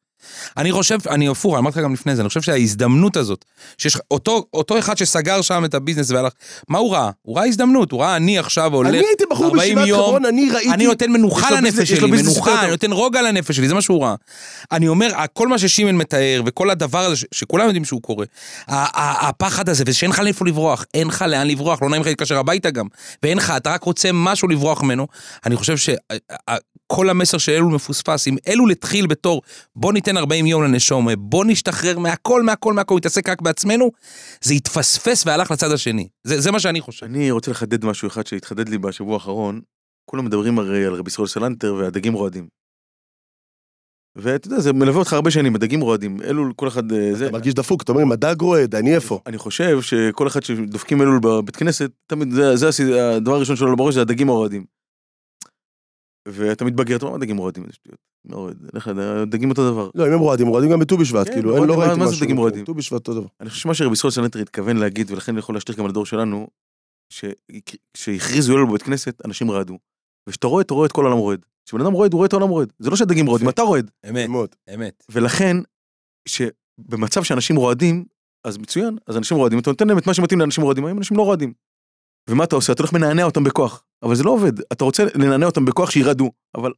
אני 0.56 0.72
חושב, 0.72 0.98
אני 1.10 1.28
הפוך, 1.28 1.58
אמרתי 1.58 1.78
לך 1.78 1.84
גם 1.84 1.92
לפני 1.92 2.16
זה, 2.16 2.22
אני 2.22 2.28
חושב 2.28 2.42
שההזדמנות 2.42 3.16
הזאת, 3.16 3.44
שיש 3.78 3.98
אותו, 4.10 4.46
אותו 4.54 4.78
אחד 4.78 4.98
שסגר 4.98 5.42
שם 5.42 5.64
את 5.64 5.74
הביזנס 5.74 6.10
והלך, 6.10 6.32
מה 6.68 6.78
הוא 6.78 6.92
ראה? 6.92 7.10
הוא 7.22 7.36
ראה 7.36 7.46
הזדמנות, 7.46 7.92
הוא 7.92 8.00
ראה 8.00 8.16
אני 8.16 8.38
עכשיו 8.38 8.74
הולך, 8.74 8.88
אני 8.88 8.98
הייתי 8.98 9.24
בחור 9.30 9.46
40 9.46 9.74
בישיבת 9.74 9.94
חברון, 9.94 10.24
אני 10.24 10.50
ראיתי... 10.50 10.70
אני 10.70 10.86
נותן 10.86 11.12
מנוחה 11.12 11.50
לנפש 11.50 11.92
שלי, 11.92 12.10
מנוחה, 12.10 12.62
אני 12.62 12.70
נותן 12.70 12.92
רוגע 12.92 13.22
לנפש 13.22 13.56
שלי, 13.56 13.68
זה 13.68 13.74
מה 13.74 13.82
שהוא 13.82 14.04
ראה. 14.04 14.14
אני 14.72 14.88
אומר, 14.88 15.10
כל 15.32 15.48
מה 15.48 15.58
ששימן 15.58 15.96
מתאר, 15.96 16.42
וכל 16.46 16.70
הדבר 16.70 16.98
הזה, 16.98 17.26
שכולם 17.32 17.66
יודעים 17.66 17.84
שהוא 17.84 18.02
קורה, 18.02 18.26
הפחד 18.68 19.68
הזה, 19.68 19.84
ושאין 19.86 20.10
לך 20.10 20.18
לאיפה 20.18 20.44
לברוח, 20.44 20.84
אין 20.94 21.06
לך 21.06 21.24
לאן 21.28 21.46
לברוח, 21.46 21.82
לא 21.82 21.88
נעים 21.88 22.02
לך 22.02 22.08
להתקשר 22.08 22.38
הביתה 22.38 22.70
גם, 22.70 22.86
ואין 23.22 23.38
לך, 23.38 23.52
אתה 23.56 23.70
רק 23.70 23.84
רוצה 23.84 24.08
משהו 24.12 24.48
לברוח 24.48 24.82
ממנו, 24.82 25.06
אני 25.46 25.56
חושב 25.56 25.76
שכל 25.76 27.10
המסר 27.10 27.38
של 27.38 27.52
אלול 27.52 27.72
מפוספס, 27.72 28.28
אם 28.28 28.36
אלול 28.48 28.70
התחיל 28.70 29.06
בתור, 29.06 29.42
בוא 29.76 29.92
ניתן 29.92 30.13
40 30.16 30.46
יום 30.46 30.62
לנשום, 30.64 31.08
בוא 31.18 31.44
נשתחרר 31.44 31.98
מהכל, 31.98 32.42
מהכל, 32.42 32.72
מהכל, 32.72 32.96
נתעסק 32.96 33.28
רק 33.28 33.42
בעצמנו, 33.42 33.90
זה 34.40 34.54
התפספס 34.54 35.26
והלך 35.26 35.50
לצד 35.50 35.70
השני. 35.70 36.08
זה, 36.24 36.40
זה 36.40 36.50
מה 36.50 36.60
שאני 36.60 36.80
חושב. 36.80 37.06
אני 37.06 37.30
רוצה 37.30 37.50
לחדד 37.50 37.84
משהו 37.84 38.08
אחד 38.08 38.26
שהתחדד 38.26 38.68
לי 38.68 38.78
בשבוע 38.78 39.14
האחרון. 39.14 39.60
כולם 40.10 40.24
מדברים 40.24 40.58
הרי 40.58 40.86
על 40.86 40.94
רבי 40.94 41.10
ישראל 41.10 41.26
סלנטר 41.26 41.74
והדגים 41.74 42.12
רועדים. 42.12 42.48
ואתה 44.16 44.46
יודע, 44.46 44.60
זה 44.60 44.72
מלווה 44.72 44.98
אותך 44.98 45.12
הרבה 45.12 45.30
שנים, 45.30 45.54
הדגים 45.54 45.80
רועדים. 45.80 46.22
אלול, 46.24 46.52
כל 46.56 46.68
אחד... 46.68 46.92
אה, 46.92 47.14
זה... 47.14 47.24
אתה 47.24 47.32
מרגיש 47.32 47.54
דפוק, 47.54 47.82
אתה 47.82 47.92
אומר, 47.92 48.02
אם 48.02 48.12
הדג 48.12 48.40
רועד, 48.40 48.74
אני 48.74 48.94
איפה? 48.94 49.20
אני 49.26 49.38
חושב 49.38 49.80
שכל 49.80 50.26
אחד 50.26 50.42
שדופקים 50.42 51.02
אלול 51.02 51.18
בבית 51.22 51.56
כנסת, 51.56 51.90
תמיד 52.06 52.30
זה, 52.30 52.56
זה 52.56 52.68
הדבר 53.16 53.34
הראשון 53.34 53.56
שלו 53.56 53.76
בראש 53.76 53.94
זה 53.94 54.00
הדגים 54.00 54.28
הרועדים. 54.28 54.64
ואתה 56.28 56.64
מתבגר, 56.64 56.96
אתה 56.96 57.06
אומר, 57.06 57.18
מה 57.18 57.24
דגים 57.24 57.36
רועדים? 57.36 57.64
זה 57.66 57.72
שטויות. 57.72 57.98
מה 58.24 58.36
רועד? 58.36 58.70
לך, 58.74 58.90
דגים 59.26 59.50
אותו 59.50 59.70
דבר. 59.70 59.90
לא, 59.94 60.06
אם 60.06 60.12
הם 60.12 60.18
רועדים, 60.18 60.46
רועדים 60.46 60.70
גם 60.70 60.80
בט"ו 60.80 60.96
בשבט, 60.96 61.26
כן, 61.26 61.32
כאילו, 61.32 61.50
אין, 61.50 61.58
רועדים, 61.58 61.76
לא 61.76 61.82
ראיתי 61.82 61.98
מה 61.98 62.06
זה 62.06 62.12
משהו. 62.12 62.24
דגים 62.24 62.36
רועדים? 62.36 62.64
ט"ו 62.64 62.74
בשבט 62.74 63.08
אותו 63.08 63.14
דבר. 63.14 63.28
אני 63.40 63.50
חושב 63.50 63.62
שמה 63.62 63.74
שרבי 63.74 63.92
ישראל 63.92 64.10
סלנטר 64.10 64.40
התכוון 64.40 64.76
להגיד, 64.76 65.10
ולכן 65.10 65.32
אני 65.32 65.38
יכול 65.38 65.54
להשליך 65.54 65.78
גם 65.78 65.84
על 65.84 65.90
הדור 65.90 66.06
שלנו, 66.06 66.46
שכשהכריזו 67.10 68.52
אלול 68.52 68.68
בבית 68.68 68.82
כנסת, 68.82 69.22
אנשים 69.24 69.50
רעדו. 69.50 69.78
וכשאתה 70.28 70.46
רועד, 70.46 70.64
אתה 70.64 70.74
רואה 70.74 70.86
את 70.86 70.92
כל 70.92 71.04
העולם 71.04 71.18
רועד. 71.18 71.46
כשבן 71.66 71.80
אדם 71.80 71.92
רועד, 71.92 72.12
הוא 72.12 72.18
רואה 72.18 72.26
את 72.26 72.32
העולם 72.32 72.48
רועד. 72.48 72.72
זה 72.78 72.90
לא 72.90 72.96
שהדגים 72.96 73.26
רועדים, 73.26 73.48
אתה 73.48 73.62
רועד. 73.62 73.90
אמת. 74.10 74.28
אמת. 74.74 75.04
ולכן, 75.08 75.56
שבמצב 76.28 77.22
שאנשים 77.22 77.56
רועדים, 77.56 78.04
אז 78.44 78.58
מצוין, 78.58 78.98
אז 79.06 79.16
אנשים 79.16 79.36
רועדים, 79.36 79.58
אתה 79.58 79.70
נותן 79.70 79.88
להם 79.88 79.98
את 79.98 80.06
מה 80.06 80.14
שמתאים 80.14 80.40
לאנשים 80.40 80.64
רועדים, 80.64 80.84
היום 80.84 80.98
אנשים 80.98 81.16
לא 81.16 81.22
רועדים. 81.22 81.52
ומה 82.30 82.44
אתה 82.44 82.56
עושה? 82.56 82.72
אתה 82.72 82.82
הולך 82.82 82.92
מנענע 82.92 83.24
אותם 83.24 83.44
בכוח. 83.44 83.82
אבל 84.02 84.14
זה 84.14 84.22
לא 84.24 84.30
עובד, 84.30 84.52
אתה 84.72 84.84
רוצה 84.84 85.04
לנענע 85.14 85.46
אותם 85.46 85.64
בכוח 85.64 85.90
שירעדו, 85.90 86.30
אבל 86.54 86.72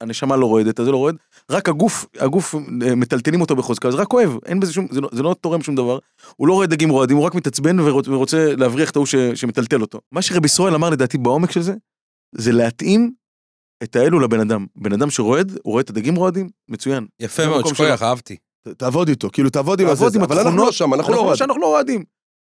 הנשמה 0.00 0.36
לא 0.36 0.46
רועדת, 0.46 0.80
אז 0.80 0.86
זה 0.86 0.92
לא 0.92 0.96
רועד, 0.96 1.16
רק 1.50 1.68
הגוף, 1.68 2.06
הגוף 2.20 2.54
אה, 2.54 2.94
מטלטלים 2.94 3.40
אותו 3.40 3.56
בחוזקה, 3.56 3.90
זה 3.90 3.96
רק 3.96 4.08
כואב, 4.08 4.36
אין 4.46 4.60
בזה 4.60 4.72
שום, 4.72 4.86
זה 4.90 5.00
לא, 5.00 5.08
זה 5.12 5.22
לא 5.22 5.34
תורם 5.40 5.62
שום 5.62 5.74
דבר, 5.74 5.98
הוא 6.36 6.48
לא 6.48 6.52
רואה 6.52 6.66
דגים 6.66 6.90
רועדים, 6.90 7.16
הוא 7.16 7.26
רק 7.26 7.34
מתעצבן 7.34 7.80
ורוצ, 7.80 8.08
ורוצה 8.08 8.54
להבריח 8.56 8.90
את 8.90 8.96
ההוא 8.96 9.06
ש- 9.06 9.14
שמטלטל 9.34 9.80
אותו. 9.80 10.00
מה 10.12 10.22
שרבי 10.22 10.46
ישראל 10.46 10.74
אמר 10.74 10.90
לדעתי 10.90 11.18
בעומק 11.18 11.50
של 11.50 11.62
זה, 11.62 11.74
זה 12.34 12.52
להתאים 12.52 13.12
את 13.82 13.96
האלו 13.96 14.20
לבן 14.20 14.40
אדם. 14.40 14.66
בן 14.76 14.92
אדם 14.92 15.10
שרועד, 15.10 15.50
הוא 15.62 15.72
רואה 15.72 15.80
את 15.82 15.90
הדגים 15.90 16.14
רועדים, 16.14 16.48
מצוין. 16.68 17.06
יפה 17.20 17.46
מאוד, 17.46 17.66
שכוייח, 17.66 18.02
אהבתי. 18.02 18.36
תעבוד 18.76 19.08
איתו, 19.08 19.28
כאילו, 19.32 19.50
תעבוד 19.50 19.80
עם 19.80 19.86
הזה, 19.88 20.04
אבל 20.24 20.38
אנחנו 20.38 20.56
לא 20.56 20.72
שם, 20.72 20.94
אנחנו 20.94 21.60
לא 21.60 21.66
רועדים. 21.66 22.04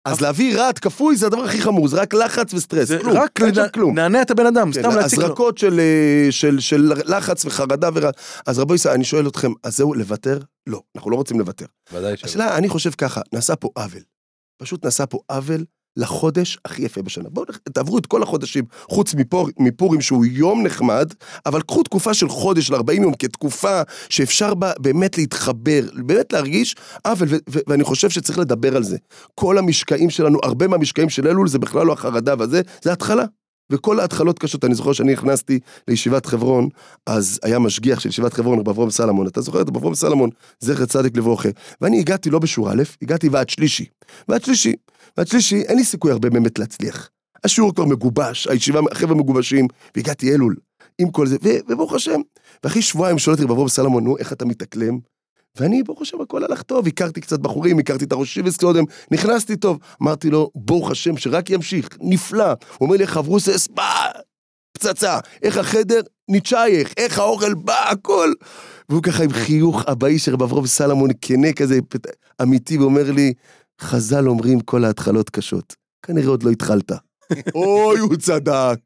לא. 0.06 0.12
אז 0.12 0.20
להביא 0.20 0.58
רעד 0.58 0.78
כפוי 0.78 1.16
זה 1.16 1.26
הדבר 1.26 1.44
הכי 1.44 1.60
חמור, 1.60 1.88
זה 1.88 2.00
רק 2.00 2.14
לחץ 2.14 2.54
וסטרס, 2.54 2.88
זה 2.88 2.98
כלום, 2.98 3.16
רק 3.16 3.40
אין 3.42 3.54
שם 3.54 3.60
לנע- 3.60 3.68
כלום. 3.68 3.94
נענע 3.94 4.22
את 4.22 4.30
הבן 4.30 4.46
אדם, 4.46 4.72
כן, 4.72 4.80
סתם 4.80 4.90
להציג 4.96 5.18
לו. 5.18 5.24
הזרקות 5.24 5.58
של, 5.58 5.80
אה, 5.80 6.32
של, 6.32 6.60
של 6.60 6.92
לחץ 7.04 7.44
וחרדה 7.44 7.88
ורע. 7.94 8.10
אז 8.46 8.58
רבו 8.58 8.74
ישראל, 8.74 8.94
אני 8.94 9.04
שואל 9.04 9.28
אתכם, 9.28 9.52
אז 9.62 9.76
זהו, 9.76 9.94
לוותר? 9.94 10.38
לא, 10.66 10.80
אנחנו 10.96 11.10
לא 11.10 11.16
רוצים 11.16 11.38
לוותר. 11.40 11.66
ודאי 11.92 12.16
שלא. 12.16 12.28
השאלה, 12.28 12.56
אני 12.56 12.68
חושב 12.68 12.90
ככה, 12.90 13.20
נעשה 13.32 13.56
פה 13.56 13.68
עוול. 13.74 14.02
פשוט 14.62 14.84
נעשה 14.84 15.06
פה 15.06 15.18
עוול 15.26 15.64
לחודש 15.96 16.58
הכי 16.64 16.82
יפה 16.82 17.02
בשנה. 17.02 17.28
בואו 17.28 17.46
תעברו 17.72 17.98
את 17.98 18.06
כל 18.06 18.22
החודשים, 18.22 18.64
חוץ 18.88 19.14
מפור, 19.14 19.48
מפורים 19.58 20.00
שהוא 20.00 20.24
יום 20.24 20.62
נחמד, 20.62 21.12
אבל 21.46 21.62
קחו 21.62 21.82
תקופה 21.82 22.14
של 22.14 22.28
חודש, 22.28 22.66
של 22.66 22.74
40 22.74 23.02
יום, 23.02 23.14
כתקופה 23.14 23.82
שאפשר 24.08 24.54
בה 24.54 24.72
באמת 24.78 25.18
להתחבר, 25.18 25.80
באמת 25.94 26.32
להרגיש 26.32 26.76
עוול, 27.04 27.28
ואני 27.66 27.84
חושב 27.84 28.10
שצריך 28.10 28.38
לדבר 28.38 28.76
על 28.76 28.82
זה. 28.82 28.96
כל 29.34 29.58
המשקעים 29.58 30.10
שלנו, 30.10 30.38
הרבה 30.42 30.68
מהמשקעים 30.68 31.08
של 31.08 31.28
אלול 31.28 31.48
זה 31.48 31.58
בכלל 31.58 31.86
לא 31.86 31.92
החרדה 31.92 32.34
והזה, 32.38 32.62
זה 32.82 32.92
התחלה. 32.92 33.24
וכל 33.72 34.00
ההתחלות 34.00 34.38
קשות, 34.38 34.64
אני 34.64 34.74
זוכר 34.74 34.92
שאני 34.92 35.12
נכנסתי 35.12 35.60
לישיבת 35.88 36.26
חברון, 36.26 36.68
אז 37.06 37.40
היה 37.42 37.58
משגיח 37.58 38.00
של 38.00 38.08
ישיבת 38.08 38.32
חברון, 38.32 38.58
רב 38.58 38.68
אברום 38.68 38.90
סלמון, 38.90 39.26
אתה 39.26 39.40
זוכר 39.40 39.60
את 39.60 39.68
רב 39.68 39.76
אברום 39.76 39.94
סלמון, 39.94 40.30
זכר 40.60 40.86
צדיק 40.86 41.16
לברוכה. 41.16 41.48
ואני 41.80 42.00
הגעתי 42.00 42.30
לא 42.30 42.38
בשורה 42.38 42.72
א', 42.72 42.82
הגעתי 43.02 43.28
ועד 43.28 43.48
שלישי. 43.48 43.84
ועד 44.28 44.44
שלישי, 44.44 44.72
ועד 45.16 45.26
שלישי, 45.26 45.62
אין 45.62 45.76
לי 45.76 45.84
סיכוי 45.84 46.12
הרבה 46.12 46.30
באמת 46.30 46.58
להצליח. 46.58 47.10
השיעור 47.44 47.74
כבר 47.74 47.84
מגובש, 47.84 48.46
הישיבה, 48.46 48.80
החבר'ה 48.90 49.14
מגובשים, 49.14 49.66
והגעתי 49.96 50.34
אלול, 50.34 50.56
עם 50.98 51.10
כל 51.10 51.26
זה, 51.26 51.36
וברוך 51.68 51.92
השם. 51.92 52.20
ואחרי 52.64 52.82
שבועיים 52.82 53.18
שואל 53.18 53.34
אותי 53.34 53.44
רב 53.44 53.50
אברום 53.50 53.68
סלמון, 53.68 54.04
נו, 54.04 54.18
איך 54.18 54.32
אתה 54.32 54.44
מתאקלם? 54.44 54.98
ואני, 55.60 55.82
ברוך 55.82 56.02
השם, 56.02 56.20
הכל 56.20 56.44
הלך 56.44 56.62
טוב, 56.62 56.86
הכרתי 56.86 57.20
קצת 57.20 57.40
בחורים, 57.40 57.78
הכרתי 57.78 58.04
את 58.04 58.12
הראש 58.12 58.34
שיבס 58.34 58.56
קודם, 58.56 58.84
נכנסתי 59.10 59.56
טוב. 59.56 59.78
אמרתי 60.02 60.30
לו, 60.30 60.50
ברוך 60.54 60.90
השם, 60.90 61.16
שרק 61.16 61.50
ימשיך, 61.50 61.88
נפלא. 62.00 62.48
הוא 62.48 62.56
אומר 62.80 62.96
לי, 62.96 63.06
חברוסס, 63.06 63.68
בא, 63.68 64.10
פצצה. 64.72 65.18
איך 65.42 65.56
החדר? 65.56 66.00
נצ'ייך, 66.28 66.94
איך 66.96 67.18
האוכל 67.18 67.54
בא, 67.54 67.90
הכל. 67.90 68.32
והוא 68.88 69.02
ככה 69.02 69.24
עם 69.24 69.32
חיוך 69.32 69.84
אבאי 69.84 70.18
של 70.18 70.34
רב 70.34 70.42
אברהם 70.42 70.66
סלמון, 70.66 71.10
כנה 71.20 71.52
כזה, 71.52 71.78
אמיתי, 72.42 72.78
ואומר 72.78 73.12
לי, 73.12 73.32
חז"ל 73.80 74.28
אומרים 74.28 74.60
כל 74.60 74.84
ההתחלות 74.84 75.30
קשות. 75.30 75.76
כנראה 76.02 76.28
עוד 76.28 76.42
לא 76.42 76.50
התחלת. 76.50 76.92
אוי, 77.54 77.98
הוא 77.98 78.16
צדק, 78.16 78.78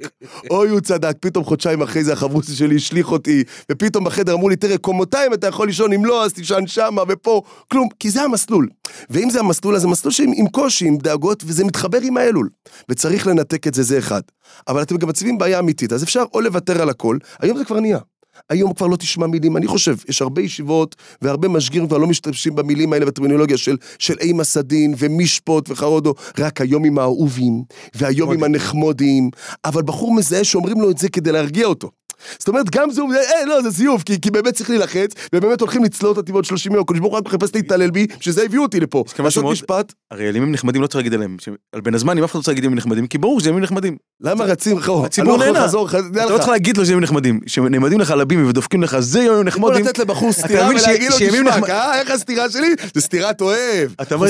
אוי, 0.50 0.68
הוא 0.68 0.80
צדק. 0.80 1.16
פתאום 1.20 1.44
חודשיים 1.44 1.82
אחרי 1.82 2.04
זה 2.04 2.12
החברוסי 2.12 2.52
שלי 2.52 2.76
השליך 2.76 3.12
אותי, 3.12 3.44
ופתאום 3.72 4.04
בחדר 4.04 4.34
אמרו 4.34 4.48
לי, 4.48 4.56
תראה, 4.56 4.78
קומותיים 4.78 5.34
אתה 5.34 5.46
יכול 5.46 5.66
לישון, 5.66 5.92
אם 5.92 6.04
לא, 6.04 6.24
אז 6.24 6.32
תישן 6.32 6.66
שמה 6.66 7.02
ופה, 7.08 7.42
כלום, 7.70 7.88
כי 7.98 8.10
זה 8.10 8.22
המסלול. 8.22 8.68
ואם 9.10 9.30
זה 9.30 9.40
המסלול, 9.40 9.76
אז 9.76 9.82
זה 9.82 9.88
מסלול 9.88 10.12
שעם 10.12 10.32
עם 10.34 10.46
קושי, 10.46 10.86
עם 10.86 10.96
דאגות, 10.96 11.42
וזה 11.46 11.64
מתחבר 11.64 11.98
עם 12.02 12.16
האלול. 12.16 12.48
וצריך 12.88 13.26
לנתק 13.26 13.66
את 13.66 13.74
זה, 13.74 13.82
זה 13.82 13.98
אחד. 13.98 14.22
אבל 14.68 14.82
אתם 14.82 14.96
גם 14.96 15.08
מציבים 15.08 15.38
בעיה 15.38 15.58
אמיתית, 15.58 15.92
אז 15.92 16.02
אפשר 16.02 16.24
או 16.34 16.40
לוותר 16.40 16.82
על 16.82 16.88
הכל, 16.88 17.18
היום 17.40 17.58
זה 17.58 17.64
כבר 17.64 17.80
נהיה. 17.80 17.98
היום 18.48 18.74
כבר 18.74 18.86
לא 18.86 18.96
תשמע 18.96 19.26
מילים, 19.26 19.56
אני 19.56 19.66
חושב, 19.66 19.96
יש 20.08 20.22
הרבה 20.22 20.42
ישיבות 20.42 20.96
והרבה 21.22 21.48
משגירים 21.48 21.88
כבר 21.88 21.98
לא 21.98 22.06
משתמשים 22.06 22.54
במילים 22.54 22.92
האלה 22.92 23.06
בטרמינולוגיה 23.06 23.56
של, 23.56 23.76
של 23.98 24.18
אימה 24.20 24.44
סדין 24.44 24.94
ומשפוט 24.98 25.70
וחרודו, 25.70 26.14
רק 26.38 26.60
היום 26.60 26.84
עם 26.84 26.98
האהובים, 26.98 27.62
והיום 27.94 28.32
עם 28.32 28.42
הנחמודים, 28.42 29.30
אבל 29.64 29.82
בחור 29.82 30.14
מזהה 30.14 30.44
שאומרים 30.44 30.80
לו 30.80 30.90
את 30.90 30.98
זה 30.98 31.08
כדי 31.08 31.32
להרגיע 31.32 31.66
אותו. 31.66 31.90
זאת 32.38 32.48
אומרת, 32.48 32.70
גם 32.70 32.90
זה, 32.90 33.02
אה, 33.02 33.44
לא, 33.46 33.62
זה 33.62 33.70
זיוף, 33.70 34.02
כי, 34.02 34.20
כי 34.20 34.30
באמת 34.30 34.54
צריך 34.54 34.70
להילחץ, 34.70 35.10
ובאמת 35.34 35.60
הולכים 35.60 35.84
לצלול 35.84 36.16
אותי 36.16 36.32
בעוד 36.32 36.44
30 36.44 36.72
יום, 36.72 36.82
הקדוש 36.82 37.00
ברוך 37.00 37.12
הוא 37.12 37.18
רק 37.18 37.26
מחפש 37.26 37.54
להתעלל 37.54 37.90
בי, 37.90 38.06
שזה 38.20 38.42
הביאו 38.42 38.62
אותי 38.62 38.80
לפה. 38.80 39.04
יש 39.14 39.20
לעשות 39.20 39.42
מאוד- 39.42 39.52
משפט, 39.52 39.92
הרי 40.10 40.28
על 40.28 40.36
ימים 40.36 40.52
נחמדים 40.52 40.82
לא 40.82 40.86
צריך 40.86 40.96
להגיד 40.96 41.14
עליהם, 41.14 41.36
על 41.72 41.80
בן 41.80 41.94
הזמן 41.94 42.18
אם 42.18 42.24
אף 42.24 42.30
אחד 42.30 42.36
לא 42.38 42.42
צריך 42.42 42.48
להגיד 42.48 42.64
ימים 42.64 42.78
נחמדים, 42.78 43.06
כי 43.06 43.18
ברור 43.18 43.40
שזה 43.40 43.48
ימים 43.50 43.62
נחמדים. 43.62 43.96
למה 44.20 44.44
רצים 44.44 44.78
אחורה? 44.78 45.06
הציבור 45.06 45.36
נהנה. 45.38 45.64
אתה 45.64 46.30
לא 46.30 46.36
צריך 46.38 46.48
להגיד 46.48 46.76
לו 46.76 46.84
שזה 46.84 46.92
ימים 46.92 47.04
נחמדים, 47.04 47.40
כשנעמדים 47.46 48.00
לך 48.00 48.10
על 48.10 48.20
הבימי 48.20 48.48
ודופקים 48.48 48.82
לך 48.82 48.98
זה 48.98 49.18
ימים 49.18 49.30
יכול 49.32 49.44
נחמדים, 49.44 49.84
לתת 49.86 49.98
לבחור 49.98 50.32
סטירה 50.32 50.66
מבין 50.66 50.78
ש- 50.78 50.82
ולהגיד 50.84 51.10
לו, 51.10 51.16
שימים 51.16 51.50
תשמע, 51.50 51.68
אה, 51.68 52.00
איך 52.00 52.10
הסטירה 52.10 52.50
שלי? 52.50 52.68
זה 52.94 53.00
סטירת 53.00 53.40
אוהב. 53.40 53.90
אתה 54.02 54.14
אומר, 54.14 54.26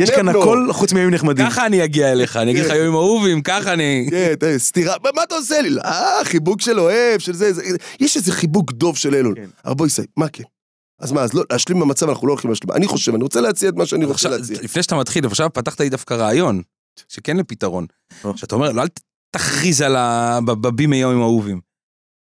יש 0.00 0.10
כאן-. 0.10 0.28
הכל 0.28 0.68
חוץ 0.72 0.92
מימים 0.92 1.10
נחמדים. 1.10 1.46
ככה 1.46 1.66
אני 1.66 1.84
אגיע 1.84 2.12
אליך, 2.12 2.36
אני 2.36 2.50
אגיד 2.50 2.64
לך 2.64 2.70
כן. 2.70 2.76
ימים 2.76 2.94
אהובים, 2.94 3.42
ככה 3.42 3.72
אני... 3.72 4.08
כן, 4.10 4.34
סטירה, 4.58 4.94
מה 5.04 5.10
מה 5.16 5.22
אתה 5.22 5.34
עושה 5.34 5.60
לי? 5.60 5.68
אה, 5.84 6.24
חיבוק 6.24 6.60
של 6.60 6.80
אוהב, 6.80 7.15
של 7.20 7.32
זה, 7.32 7.52
זה, 7.52 7.62
יש 8.00 8.16
איזה 8.16 8.32
חיבוק 8.32 8.72
דוב 8.72 8.96
של 8.96 9.14
אלול. 9.14 9.34
כן. 9.34 9.72
יישאי, 9.84 10.04
מה 10.16 10.28
כן? 10.28 10.44
אז 11.00 11.12
מה, 11.12 11.22
אז 11.22 11.34
לא, 11.34 11.44
להשלים 11.52 11.80
במצב 11.80 12.08
אנחנו 12.08 12.26
לא 12.26 12.32
הולכים 12.32 12.50
להשלים. 12.50 12.72
אני 12.72 12.86
חושב, 12.86 13.14
אני 13.14 13.22
רוצה 13.22 13.40
להציע 13.40 13.68
את 13.68 13.74
מה 13.74 13.86
שאני 13.86 14.04
רוצה 14.04 14.28
להציע. 14.28 14.58
לפני 14.62 14.82
שאתה 14.82 14.96
מתחיל, 14.96 15.26
עכשיו 15.26 15.52
פתחת 15.52 15.80
לי 15.80 15.88
דווקא 15.88 16.14
רעיון, 16.14 16.62
שכן 17.08 17.36
לפתרון. 17.36 17.86
שאתה 18.36 18.54
אומר, 18.54 18.72
לא, 18.72 18.82
אל 18.82 18.88
תכריז 19.30 19.80
על 19.80 19.96
ה... 19.96 20.38
בבימי 20.46 20.96
יום 20.96 21.14
עם 21.14 21.20
אהובים. 21.20 21.60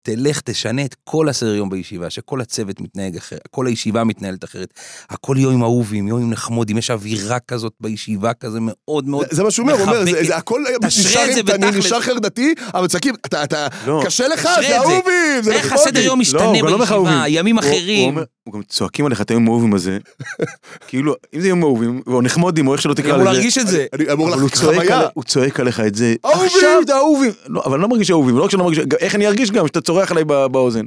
תלך, 0.06 0.40
תשנה 0.40 0.84
את 0.84 0.94
כל 1.04 1.28
הסדר 1.28 1.54
יום 1.54 1.70
בישיבה, 1.70 2.10
שכל 2.10 2.40
הצוות 2.40 2.80
מתנהג 2.80 3.16
אחרת, 3.16 3.40
כל 3.50 3.66
הישיבה 3.66 4.04
מתנהלת 4.04 4.44
אחרת. 4.44 4.74
הכל 5.10 5.36
יום 5.38 5.54
עם 5.54 5.62
אהובים, 5.62 6.08
יום 6.08 6.20
עם 6.22 6.30
נחמודים, 6.30 6.78
יש 6.78 6.90
אווירה 6.90 7.38
כזאת 7.40 7.72
בישיבה 7.80 8.32
כזה 8.34 8.58
מאוד 8.62 9.08
מאוד... 9.08 9.26
זה- 9.30 9.36
זה 9.36 9.42
מה 9.42 9.50
שהוא 9.50 9.62
אומר, 9.64 9.74
הוא 9.78 9.82
אומר, 9.86 10.04
זה-. 10.04 10.24
זה 10.24 10.36
הכל 10.36 10.60
תשרה 10.86 11.02
נשאר 11.04 11.28
את 11.28 11.46
זה 11.46 11.52
אימתני. 11.52 11.78
נשאר 11.78 12.00
חרדתי, 12.00 12.54
אבל 12.74 12.86
צקים, 12.86 13.14
אתה, 13.26 13.44
אתה, 13.44 13.66
לא. 13.86 14.02
קשה 14.04 14.28
לך, 14.28 14.48
זה. 14.60 14.76
אהובים, 14.76 15.02
זה 15.42 15.52
איך 15.52 15.66
נחמודי. 15.66 15.82
הסדר 15.82 16.00
יום 16.00 16.08
לא, 16.08 16.16
משתנה 16.20 16.40
לא 16.62 16.78
בישיבה. 16.78 17.24
ימים 17.28 17.58
אחרים. 17.58 18.18
הוא 18.44 18.54
גם 18.54 18.62
צועקים 18.68 19.06
עליך 19.06 19.20
את 19.20 19.30
היום 19.30 19.46
האהובים 19.48 19.74
הזה, 19.74 19.98
כאילו, 20.88 21.14
אם 21.34 21.40
זה 21.40 21.48
יום 21.48 21.62
אהובים, 21.62 22.02
או 22.06 22.22
נחמודים, 22.22 22.66
או 22.68 22.72
איך 22.72 22.82
שלא 22.82 22.92
אני 22.92 23.02
תקרא 23.02 23.14
אמור 23.14 23.24
לזה, 23.24 23.32
להרגיש 23.32 23.58
את 23.58 23.66
זה. 23.66 23.86
אני 23.92 24.12
אמור 24.12 24.28
אבל 24.28 24.40
הוא 24.40 24.48
לך 24.48 24.54
צועק 24.54 24.74
חוויה. 24.76 25.02
הוא 25.14 25.24
צועק 25.24 25.60
עליך 25.60 25.80
את 25.80 25.94
זה, 25.94 26.14
אהובים! 26.24 26.46
עכשיו 26.46 26.80
זה 26.86 26.94
אהובים, 26.96 27.30
אבל 27.64 27.72
אני 27.74 27.82
לא 27.82 27.88
מרגיש 27.88 28.10
אהובים, 28.10 28.38
לא 28.38 28.44
רק 28.44 28.50
שאני 28.50 28.58
לא 28.58 28.64
מרגיש, 28.64 28.84
איך 29.00 29.14
אני 29.14 29.26
ארגיש 29.26 29.50
גם 29.50 29.66
שאתה 29.66 29.80
צורח 29.94 30.10
עליי 30.10 30.24
בא- 30.24 30.48
באוזן. 30.48 30.84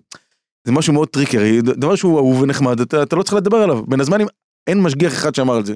זה 0.68 0.72
משהו 0.72 0.94
מאוד 0.94 1.08
טריקי, 1.08 1.38
הרי 1.38 1.62
דבר 1.62 1.96
שהוא 1.96 2.18
אהוב 2.18 2.42
ונחמד, 2.42 2.80
אתה 2.80 3.04
אתה 3.04 3.16
לא 3.16 3.24
צריך 3.24 3.34
לדבר 3.34 3.58
עליו, 3.58 3.86
בין 3.86 4.00
הזמנים 4.00 4.28
אין 4.68 4.82
משגיח 4.82 5.14
אחד 5.14 5.36
שאמר 5.36 5.56
על 5.56 5.66
זה. 5.66 5.76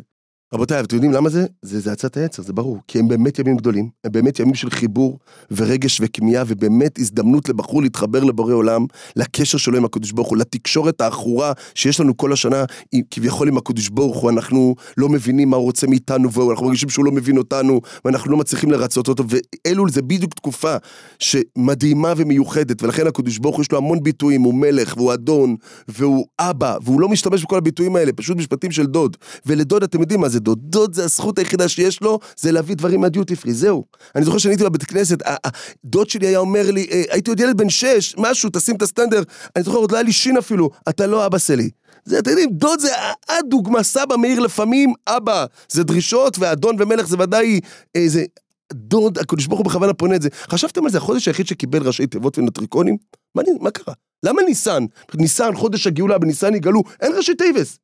רבותיי, 0.54 0.80
אתם 0.80 0.96
יודעים 0.96 1.12
למה 1.12 1.30
זה? 1.30 1.46
זה 1.62 1.80
זה 1.80 1.92
עצת 1.92 2.18
היצר, 2.18 2.44
זה 2.44 2.54
ברור. 2.54 2.78
כי 2.88 3.00
הם 3.00 3.08
באמת 3.08 3.40
ימים 3.40 3.58
גדולים, 3.58 3.90
הם 4.04 4.12
באמת 4.12 4.40
ימים 4.40 4.56
של 4.56 4.70
חיבור 4.70 5.20
ורגש 5.52 6.02
וכמיהה, 6.02 6.44
ובאמת 6.48 7.00
הזדמנות 7.00 7.50
לבחור 7.50 7.82
להתחבר 7.82 8.24
לבורא 8.24 8.54
עולם, 8.54 8.86
לקשר 9.16 9.58
שלו 9.58 9.78
עם 9.78 9.86
הקדוש 9.86 10.12
ברוך 10.12 10.28
הוא, 10.30 10.38
לתקשורת 10.38 11.02
העכורה 11.02 11.52
שיש 11.76 12.00
לנו 12.00 12.18
כל 12.18 12.34
השנה, 12.34 12.66
עם- 12.92 13.02
כביכול 13.12 13.48
עם 13.48 13.58
הקדוש 13.58 13.90
ברוך 13.90 14.18
הוא, 14.18 14.30
אנחנו 14.30 14.76
לא 14.98 15.10
מבינים 15.10 15.50
מה 15.50 15.58
הוא 15.58 15.64
רוצה 15.64 15.88
מאיתנו, 15.88 16.32
ואנחנו 16.32 16.66
מרגישים 16.66 16.90
שהוא 16.90 17.06
לא 17.06 17.12
מבין 17.12 17.38
אותנו, 17.38 17.82
ואנחנו 18.06 18.32
לא 18.32 18.38
מצליחים 18.38 18.72
לרצות 18.72 19.08
אותו, 19.08 19.24
ואלול 19.68 19.90
זה 19.92 20.02
בדיוק 20.02 20.34
תקופה 20.34 20.76
שמדהימה 21.20 22.14
ומיוחדת, 22.18 22.84
ולכן 22.84 23.08
הקדוש 23.08 23.38
ברוך 23.38 23.56
הוא 23.56 23.64
יש 23.64 23.72
לו 23.72 23.78
המון 23.78 24.04
ביטויים, 24.04 24.42
הוא 24.42 24.54
מלך, 24.54 24.94
והוא 24.98 25.14
אדון, 25.14 25.56
והוא 25.88 26.26
אבא, 26.40 26.78
והוא 26.84 27.02
לא 27.02 27.10
משתמש 27.10 27.44
בכל 27.44 27.58
הביטויים 27.58 27.96
האלה, 27.96 28.14
פשוט 28.14 28.38
משפטים 28.38 28.72
של 28.72 28.86
דוד. 28.86 29.18
ולדוד 29.46 29.84
אתם 29.84 30.02
יודעים 30.02 30.28
זה 30.28 30.41
דוד, 30.42 30.60
דוד 30.62 30.94
זה 30.94 31.04
הזכות 31.04 31.40
היחידה 31.40 31.68
שיש 31.68 32.02
לו, 32.02 32.20
זה 32.38 32.52
להביא 32.52 32.76
דברים 32.76 33.02
מהדיוטי 33.02 33.36
פרי, 33.36 33.54
זהו. 33.54 33.86
אני 34.16 34.26
זוכר 34.26 34.38
שאני 34.38 34.54
הייתי 34.54 34.64
בבית 34.64 34.84
כנסת, 34.84 35.22
ה- 35.22 35.48
ה- 35.48 35.50
דוד 35.86 36.10
שלי 36.10 36.28
היה 36.28 36.40
אומר 36.40 36.72
לי, 36.72 36.88
אה, 36.92 37.04
הייתי 37.10 37.30
עוד 37.30 37.40
ילד 37.40 37.58
בן 37.58 37.70
שש, 37.70 38.16
משהו, 38.18 38.50
תשים 38.54 38.76
את 38.76 38.82
הסטנדר, 38.82 39.24
אני 39.56 39.64
זוכר, 39.64 39.78
עוד 39.78 39.92
לא 39.92 39.98
היה 39.98 40.04
לי 40.04 40.12
שין 40.12 40.38
אפילו, 40.38 40.70
אתה 40.90 41.08
לא 41.08 41.26
אבא 41.26 41.38
שלי. 41.38 41.70
זה, 42.06 42.20
אתם 42.20 42.30
יודעים, 42.30 42.50
דוד 42.52 42.80
זה 42.80 42.90
הדוגמה, 43.30 43.84
סבא 43.84 44.16
מאיר 44.16 44.40
לפעמים, 44.40 44.94
אבא, 45.08 45.46
זה 45.70 45.84
דרישות, 45.84 46.40
ואדון 46.40 46.76
ומלך 46.80 47.08
זה 47.08 47.16
ודאי, 47.20 47.60
אה, 47.96 48.04
זה... 48.08 48.24
דוד, 48.74 49.18
הקדוש 49.18 49.48
ברוך 49.48 49.60
הוא 49.60 49.66
בכוונה 49.66 49.94
פונה 49.94 50.16
את 50.16 50.22
זה. 50.22 50.30
חשבתם 50.50 50.86
על 50.86 50.92
זה, 50.92 50.98
החודש 50.98 51.28
היחיד 51.28 51.48
שקיבל 51.48 51.88
ראשי 51.88 52.08
תיבות 52.08 52.38
ונטריקונים? 52.38 52.98
מה, 53.36 53.44
מה 53.60 53.72
קרה? 53.72 53.94
למה 54.26 54.42
ניסן? 54.42 54.86
ניסן, 55.16 55.56
חודש 55.56 55.88
הגאולה, 55.88 56.18
בניסן 56.18 56.56
יגאלו, 56.56 56.84
אין 57.02 57.12
ראשי 57.18 57.36
תיבס. 57.36 57.80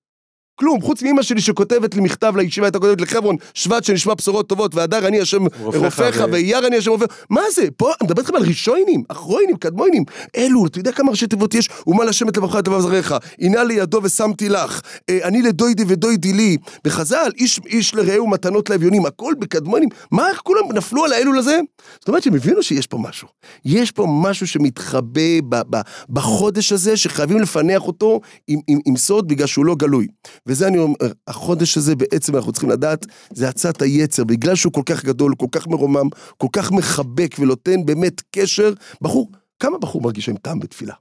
כלום, 0.60 0.82
חוץ 0.82 1.04
מאמא 1.04 1.22
שלי 1.22 1.42
שכותבת 1.42 1.96
לי 1.96 2.02
מכתב 2.02 2.34
לישיבה, 2.38 2.68
הייתה 2.68 2.80
כותבת 2.80 3.02
לחברון, 3.02 3.36
שבט 3.54 3.84
שנשמע 3.84 4.14
בשורות 4.14 4.48
טובות, 4.50 4.76
והדר 4.76 5.08
אני 5.08 5.22
השם 5.22 5.44
רופאך 5.64 6.16
ו- 6.18 6.32
ואייר 6.32 6.68
אני 6.68 6.78
השם 6.78 6.92
רופאך. 6.92 7.10
מה 7.30 7.42
זה? 7.56 7.68
פה, 7.78 7.88
אני 8.02 8.08
מדבר 8.08 8.22
איתכם 8.22 8.36
על 8.36 8.44
ראשונים, 8.44 9.04
אחרונים, 9.08 9.58
קדמונים. 9.58 10.04
אלו, 10.38 10.66
אתה 10.66 10.80
יודע 10.80 10.92
כמה 10.92 11.12
ראשי 11.12 11.28
תיבות 11.28 11.54
יש? 11.54 11.70
ומה 11.88 12.06
לשם 12.06 12.30
את 12.30 12.38
לבבך 12.38 12.56
את 12.60 12.68
לבב 12.68 12.80
זרעך. 12.80 13.14
הנה 13.40 13.64
לידו 13.64 14.00
ושמתי 14.04 14.50
לך. 14.50 14.82
אה, 15.10 15.20
אני 15.24 15.42
לדוידי 15.42 15.84
ודוידי 15.88 16.34
לי. 16.34 16.58
בחז"ל, 16.84 17.32
איש, 17.38 17.60
איש 17.66 17.96
לרעהו 17.96 18.28
מתנות 18.28 18.70
לאביונים, 18.70 19.06
הכל 19.06 19.34
בקדמונים. 19.40 19.90
מה, 20.12 20.30
איך 20.30 20.38
כולם 20.44 20.62
נפלו 20.74 21.06
על 21.06 21.14
האלול 21.14 21.38
הזה? 21.38 21.60
זאת 22.00 22.08
אומרת 22.08 22.24
שהם 22.24 22.36
הבינו 22.36 22.64
שיש 22.64 22.88
פה 22.88 22.98
משהו. 22.98 23.28
יש 23.66 23.92
פה 23.92 24.08
משהו 24.22 24.48
שמתחבא 24.48 25.42
ב, 25.50 25.62
ב, 25.70 25.82
בחודש 26.10 26.72
הזה, 26.72 26.98
שחייבים 26.98 27.40
לפענח 27.40 27.82
אותו 27.82 28.22
עם, 28.48 28.60
עם, 28.68 28.80
עם 28.86 28.98
סוד, 28.98 29.28
בגלל 29.28 29.48
שהוא 29.48 29.65
לא 29.65 29.76
גלוי. 29.76 30.08
וזה 30.48 30.68
אני 30.68 30.78
אומר, 30.78 30.96
החודש 31.28 31.78
הזה 31.78 31.96
בעצם 31.96 32.36
אנחנו 32.36 32.52
צריכים 32.52 32.70
לדעת, 32.70 33.06
זה 33.34 33.50
עצת 33.50 33.82
היצר, 33.82 34.24
בגלל 34.24 34.56
שהוא 34.56 34.74
כל 34.74 34.82
כך 34.86 35.06
גדול, 35.06 35.36
כל 35.38 35.48
כך 35.52 35.68
מרומם, 35.68 36.10
כל 36.38 36.48
כך 36.52 36.72
מחבק 36.72 37.36
ונותן 37.40 37.86
באמת 37.86 38.22
קשר. 38.32 38.74
בחור, 39.02 39.32
כמה 39.60 39.78
בחור 39.78 40.02
מרגיש 40.02 40.30
עם 40.30 40.38
טעם 40.38 40.60
בתפילה? 40.60 40.94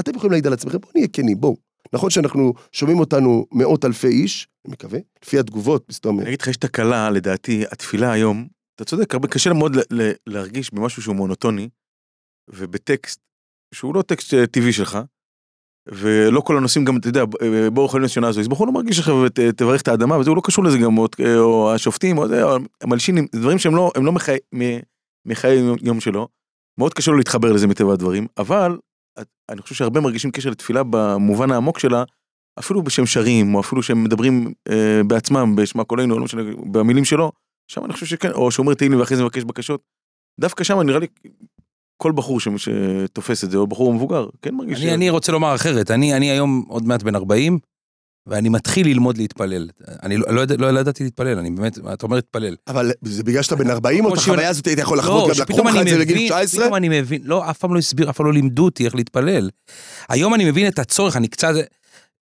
אתם 0.00 0.14
יכולים 0.14 0.30
להעיד 0.30 0.46
על 0.46 0.52
עצמכם, 0.52 0.78
בואו 0.78 0.92
נהיה 0.94 1.08
כנים, 1.08 1.40
בואו. 1.40 1.56
נכון 1.92 2.10
שאנחנו 2.10 2.52
שומעים 2.72 3.00
אותנו 3.00 3.46
מאות 3.52 3.84
אלפי 3.84 4.06
איש, 4.06 4.48
אני 4.64 4.72
מקווה, 4.72 4.98
לפי 5.24 5.38
התגובות, 5.38 5.88
מסתום, 5.88 6.20
אני 6.20 6.28
אגיד 6.28 6.40
לך, 6.40 6.48
יש 6.48 6.56
תקלה, 6.56 7.10
לדעתי, 7.10 7.64
התפילה 7.72 8.12
היום, 8.12 8.48
אתה 8.76 8.84
צודק, 8.84 9.14
הרבה 9.14 9.28
קשה 9.28 9.52
מאוד 9.52 9.76
להרגיש 10.26 10.74
במשהו 10.74 11.02
שהוא 11.02 11.16
מונוטוני, 11.16 11.68
ובטקסט 12.50 13.20
שהוא 13.74 13.94
לא 13.94 14.02
טקסט 14.02 14.34
אה, 14.34 14.46
טבעי 14.46 14.72
שלך, 14.72 14.98
ולא 15.92 16.40
כל 16.40 16.56
הנושאים 16.56 16.84
גם, 16.84 16.96
אתה 16.96 17.08
יודע, 17.08 17.20
אה, 17.42 17.70
ברוך 17.70 17.94
אלוהים 17.94 18.04
לשנה 18.04 18.28
הזו, 18.28 18.40
אז 18.40 18.48
בחור 18.48 18.66
לא 18.66 18.72
מרגיש 18.72 18.98
עכשיו, 18.98 19.28
ת- 19.28 19.40
תברך 19.40 19.82
את 19.82 19.88
האדמה, 19.88 20.18
וזה 20.18 20.30
לא 20.30 20.40
קשור 20.44 20.64
לזה 20.64 20.78
גם, 20.78 20.98
או- 20.98 21.06
אה, 21.24 21.38
או 21.38 21.74
השופטים, 21.74 22.18
או 22.18 22.28
זה, 22.28 22.42
או 22.44 22.56
המלשינים, 22.82 23.26
דברים 23.34 23.58
שהם 23.58 23.76
לא, 23.76 23.92
הם 23.94 24.06
לא 24.06 24.12
מחיי, 24.12 24.38
מחיי 25.26 25.58
יום- 25.82 26.00
שלו, 26.00 26.28
מאוד 26.78 26.94
קשה 26.94 27.10
לו 27.10 27.16
להתחבר 27.18 27.52
לזה 27.52 27.66
מטבע 27.66 27.92
הדברים, 27.92 28.26
אבל 28.38 28.78
אני 29.48 29.62
חושב 29.62 29.74
שהרבה 29.74 30.00
מרגישים 30.00 30.30
קשר 30.30 30.50
לתפילה 30.50 30.82
במובן 30.90 31.50
העמוק 31.50 31.78
שלה, 31.78 32.04
אפילו 32.58 32.82
בשם 32.82 33.06
שרים, 33.06 33.54
או 33.54 33.60
אפילו 33.60 33.82
שהם 33.82 34.04
מדברים 34.04 34.52
אה, 34.68 35.00
בעצמם, 35.06 35.56
בשמע 35.56 35.84
קולנו, 35.84 36.18
לא 36.18 36.24
משנה, 36.24 36.42
במילים 36.72 37.04
שלו, 37.04 37.32
שם 37.70 37.84
אני 37.84 37.92
חושב 37.92 38.06
שכן, 38.06 38.30
או 38.30 38.50
שאומר 38.50 38.74
תהילים 38.74 39.00
ואחרי 39.00 39.16
זה 39.16 39.22
מבקש 39.22 39.44
בקשות, 39.44 39.80
דווקא 40.40 40.64
שם 40.64 40.80
נראה 40.80 40.98
לי 40.98 41.06
כל 42.02 42.12
בחור 42.12 42.40
ש- 42.40 42.48
שתופס 42.58 43.44
את 43.44 43.50
זה, 43.50 43.56
או 43.58 43.66
בחור 43.66 43.94
מבוגר, 43.94 44.26
כן 44.42 44.54
מרגיש... 44.54 44.82
אני, 44.82 44.94
אני 44.94 45.10
רוצה 45.10 45.32
לומר 45.32 45.54
אחרת, 45.54 45.90
אני, 45.90 46.14
אני 46.14 46.30
היום 46.30 46.64
עוד 46.68 46.84
מעט 46.86 47.02
בן 47.02 47.14
40, 47.14 47.58
ואני 48.26 48.48
מתחיל 48.48 48.86
ללמוד 48.86 49.18
להתפלל. 49.18 49.68
אני 50.02 50.16
לא, 50.16 50.26
לא, 50.34 50.42
לא, 50.58 50.70
לא 50.70 50.78
ידעתי 50.80 51.04
להתפלל, 51.04 51.38
אני 51.38 51.50
באמת, 51.50 51.78
אתה 51.92 52.06
אומר 52.06 52.16
להתפלל. 52.16 52.56
אבל 52.68 52.92
זה 53.02 53.22
בגלל 53.24 53.42
שאתה 53.42 53.56
בן 53.56 53.70
40, 53.70 54.04
או 54.04 54.14
את 54.14 54.18
החוויה 54.18 54.48
הזאת 54.48 54.66
היית 54.66 54.78
יכול 54.78 54.98
לחוות, 54.98 55.24
גם 55.36 55.42
לקחו 55.48 55.62
לך 55.68 55.76
אני 55.76 55.82
את 55.82 55.88
זה 55.88 55.98
לגיל 55.98 56.16
מבין- 56.16 56.28
19? 56.28 56.60
פתאום 56.60 56.74
אני 56.74 56.88
מבין, 57.00 57.20
לא, 57.24 57.50
אף 57.50 57.58
פעם 57.58 57.74
לא 57.74 57.78
הסביר, 57.78 58.10
אף 58.10 58.16
פעם 58.16 58.26
לא 58.26 58.32
לימדו 58.32 58.64
אותי 58.64 58.84
איך 58.84 58.94
להתפלל. 58.94 59.50
היום 60.08 60.34
אני 60.34 60.50
מבין 60.50 60.66
את 60.68 60.78
הצורך, 60.78 61.16
אני 61.16 61.28
קצת, 61.28 61.52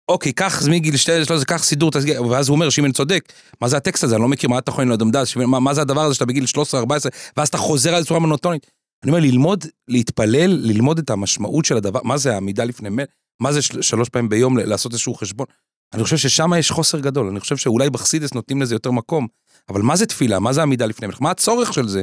אוקיי, 0.10 0.32
קח 0.32 0.62
זה 0.62 0.71
מגיל 0.71 0.97
12, 0.97 1.45
קח 1.45 1.63
סידור, 1.63 1.91
תסגיר, 1.91 2.25
ואז 2.25 2.49
הוא 2.49 2.56
אומר, 2.56 2.69
שמעון 2.69 2.91
צודק, 2.91 3.34
מה 3.62 3.67
זה 3.67 3.77
הטקסט 3.77 4.03
הזה, 4.03 4.15
אני 4.15 4.21
לא 4.21 4.27
מכיר, 4.27 4.49
מה 4.49 4.58
אתה 4.58 4.69
יכול 4.69 4.84
ללמוד 4.84 5.17
דס, 5.17 5.36
מה, 5.36 5.60
מה 5.60 5.73
זה 5.73 5.82
הדבר 5.82 6.01
הזה 6.01 6.13
שאתה 6.13 6.25
בגיל 6.25 6.45
13, 6.45 6.80
14, 6.80 7.12
ואז 7.38 7.47
אתה 7.47 7.58
חוזר 7.58 7.89
על 7.95 8.01
זה 8.01 8.06
בצורה 8.06 8.19
מונוטונית. 8.19 8.77
אני 9.03 9.12
אומר, 9.12 9.21
ללמוד, 9.21 9.65
להתפלל, 9.88 10.51
ללמוד 10.51 10.99
את 10.99 11.10
המשמעות 11.10 11.65
של 11.65 11.77
הדבר, 11.77 11.99
מה 12.03 12.17
זה 12.17 12.33
העמידה 12.33 12.63
לפני 12.63 12.89
מל, 12.89 13.03
מה 13.39 13.53
זה 13.53 13.62
של, 13.62 13.81
שלוש 13.81 14.10
פעמים 14.10 14.29
ביום 14.29 14.57
לעשות 14.57 14.91
איזשהו 14.91 15.13
חשבון. 15.13 15.45
אני 15.93 16.03
חושב 16.03 16.17
ששם 16.17 16.51
יש 16.60 16.71
חוסר 16.71 16.99
גדול, 16.99 17.27
אני 17.27 17.39
חושב 17.39 17.57
שאולי 17.57 17.89
בחסידס 17.89 18.33
נותנים 18.33 18.62
לזה 18.62 18.75
יותר 18.75 18.91
מקום, 18.91 19.27
אבל 19.69 19.81
מה 19.81 19.95
זה 19.95 20.05
תפילה, 20.05 20.39
מה 20.39 20.53
זה 20.53 20.62
עמידה 20.62 20.86
לפני 20.86 21.07
מלך, 21.07 21.21
מה 21.21 21.31
הצורך 21.31 21.73
של 21.73 21.88
זה? 21.88 22.01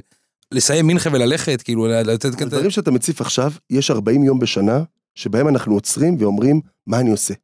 לסיים 0.53 0.87
מנחה 0.87 1.11
וללכת, 1.13 1.63
כאילו, 1.63 1.87
לתת... 1.87 2.43
הדברים 2.43 2.71
שאתה 2.71 2.91
מציף 2.91 3.21
עכשיו, 3.21 3.53
יש 3.71 3.91
40 3.91 4.25
יום 4.25 4.39
בשנה, 4.39 4.83
שבהם 5.15 5.49
אנחנו 5.49 5.75
עוצרים 5.75 6.17
ואומרים, 6.19 6.61
מה 6.87 7.01
אני 7.01 7.11
עושה? 7.11 7.35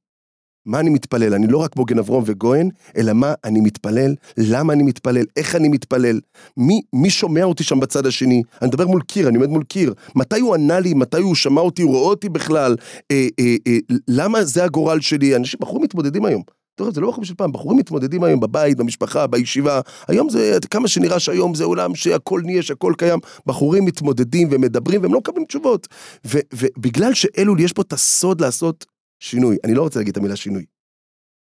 מה 0.66 0.80
אני 0.80 0.90
מתפלל? 0.90 1.34
אני 1.34 1.46
לא 1.46 1.58
רק 1.58 1.76
מוגן 1.76 1.98
אברום 1.98 2.22
וגוהן, 2.26 2.68
אלא 2.96 3.12
מה 3.12 3.34
אני 3.44 3.60
מתפלל, 3.60 4.14
למה 4.36 4.72
אני 4.72 4.82
מתפלל, 4.82 5.24
איך 5.36 5.56
אני 5.56 5.68
מתפלל, 5.68 6.20
מי, 6.56 6.80
מי 6.92 7.10
שומע 7.10 7.44
אותי 7.44 7.64
שם 7.64 7.80
בצד 7.80 8.06
השני? 8.06 8.42
אני 8.62 8.68
מדבר 8.68 8.86
מול 8.86 9.02
קיר, 9.02 9.28
אני 9.28 9.36
עומד 9.36 9.48
מול 9.48 9.64
קיר. 9.64 9.94
מתי 10.14 10.40
הוא 10.40 10.54
ענה 10.54 10.80
לי, 10.80 10.94
מתי 10.94 11.20
הוא 11.20 11.34
שמע 11.34 11.60
אותי, 11.60 11.82
הוא 11.82 11.90
רואה 11.90 12.08
אותי 12.08 12.28
בכלל? 12.28 12.76
אה, 13.10 13.28
אה, 13.40 13.56
אה, 13.66 13.78
למה 14.08 14.44
זה 14.44 14.64
הגורל 14.64 15.00
שלי? 15.00 15.36
אנשים, 15.36 15.60
בחורים 15.60 15.84
מתמודדים 15.84 16.24
היום. 16.24 16.42
אתה 16.74 16.82
רואה, 16.82 16.94
זה 16.94 17.00
לא 17.00 17.08
בחורים 17.08 17.24
של 17.24 17.34
פעם, 17.34 17.52
בחורים 17.52 17.78
מתמודדים 17.78 18.24
היום 18.24 18.40
בבית, 18.40 18.76
במשפחה, 18.76 19.26
בישיבה. 19.26 19.80
היום 20.08 20.28
זה, 20.28 20.58
כמה 20.70 20.88
שנראה 20.88 21.20
שהיום 21.20 21.54
זה 21.54 21.64
עולם 21.64 21.94
שהכל 21.94 22.40
נהיה, 22.44 22.62
שהכל 22.62 22.92
קיים. 22.98 23.18
בחורים 23.46 23.84
מתמודדים 23.84 24.48
ומדברים 24.50 25.02
והם 25.02 25.12
לא 25.12 25.18
מקבלים 25.18 25.44
תשובות. 25.44 25.88
ובגלל 26.54 27.14
שאלול 27.14 27.60
יש 27.60 27.72
פה 27.72 27.82
את 27.82 27.92
הסוד 27.92 28.40
לעשות 28.40 28.86
שינוי, 29.20 29.56
אני 29.64 29.74
לא 29.74 29.82
רוצה 29.82 29.98
להגיד 29.98 30.10
את 30.10 30.16
המילה 30.16 30.36
שינוי. 30.36 30.64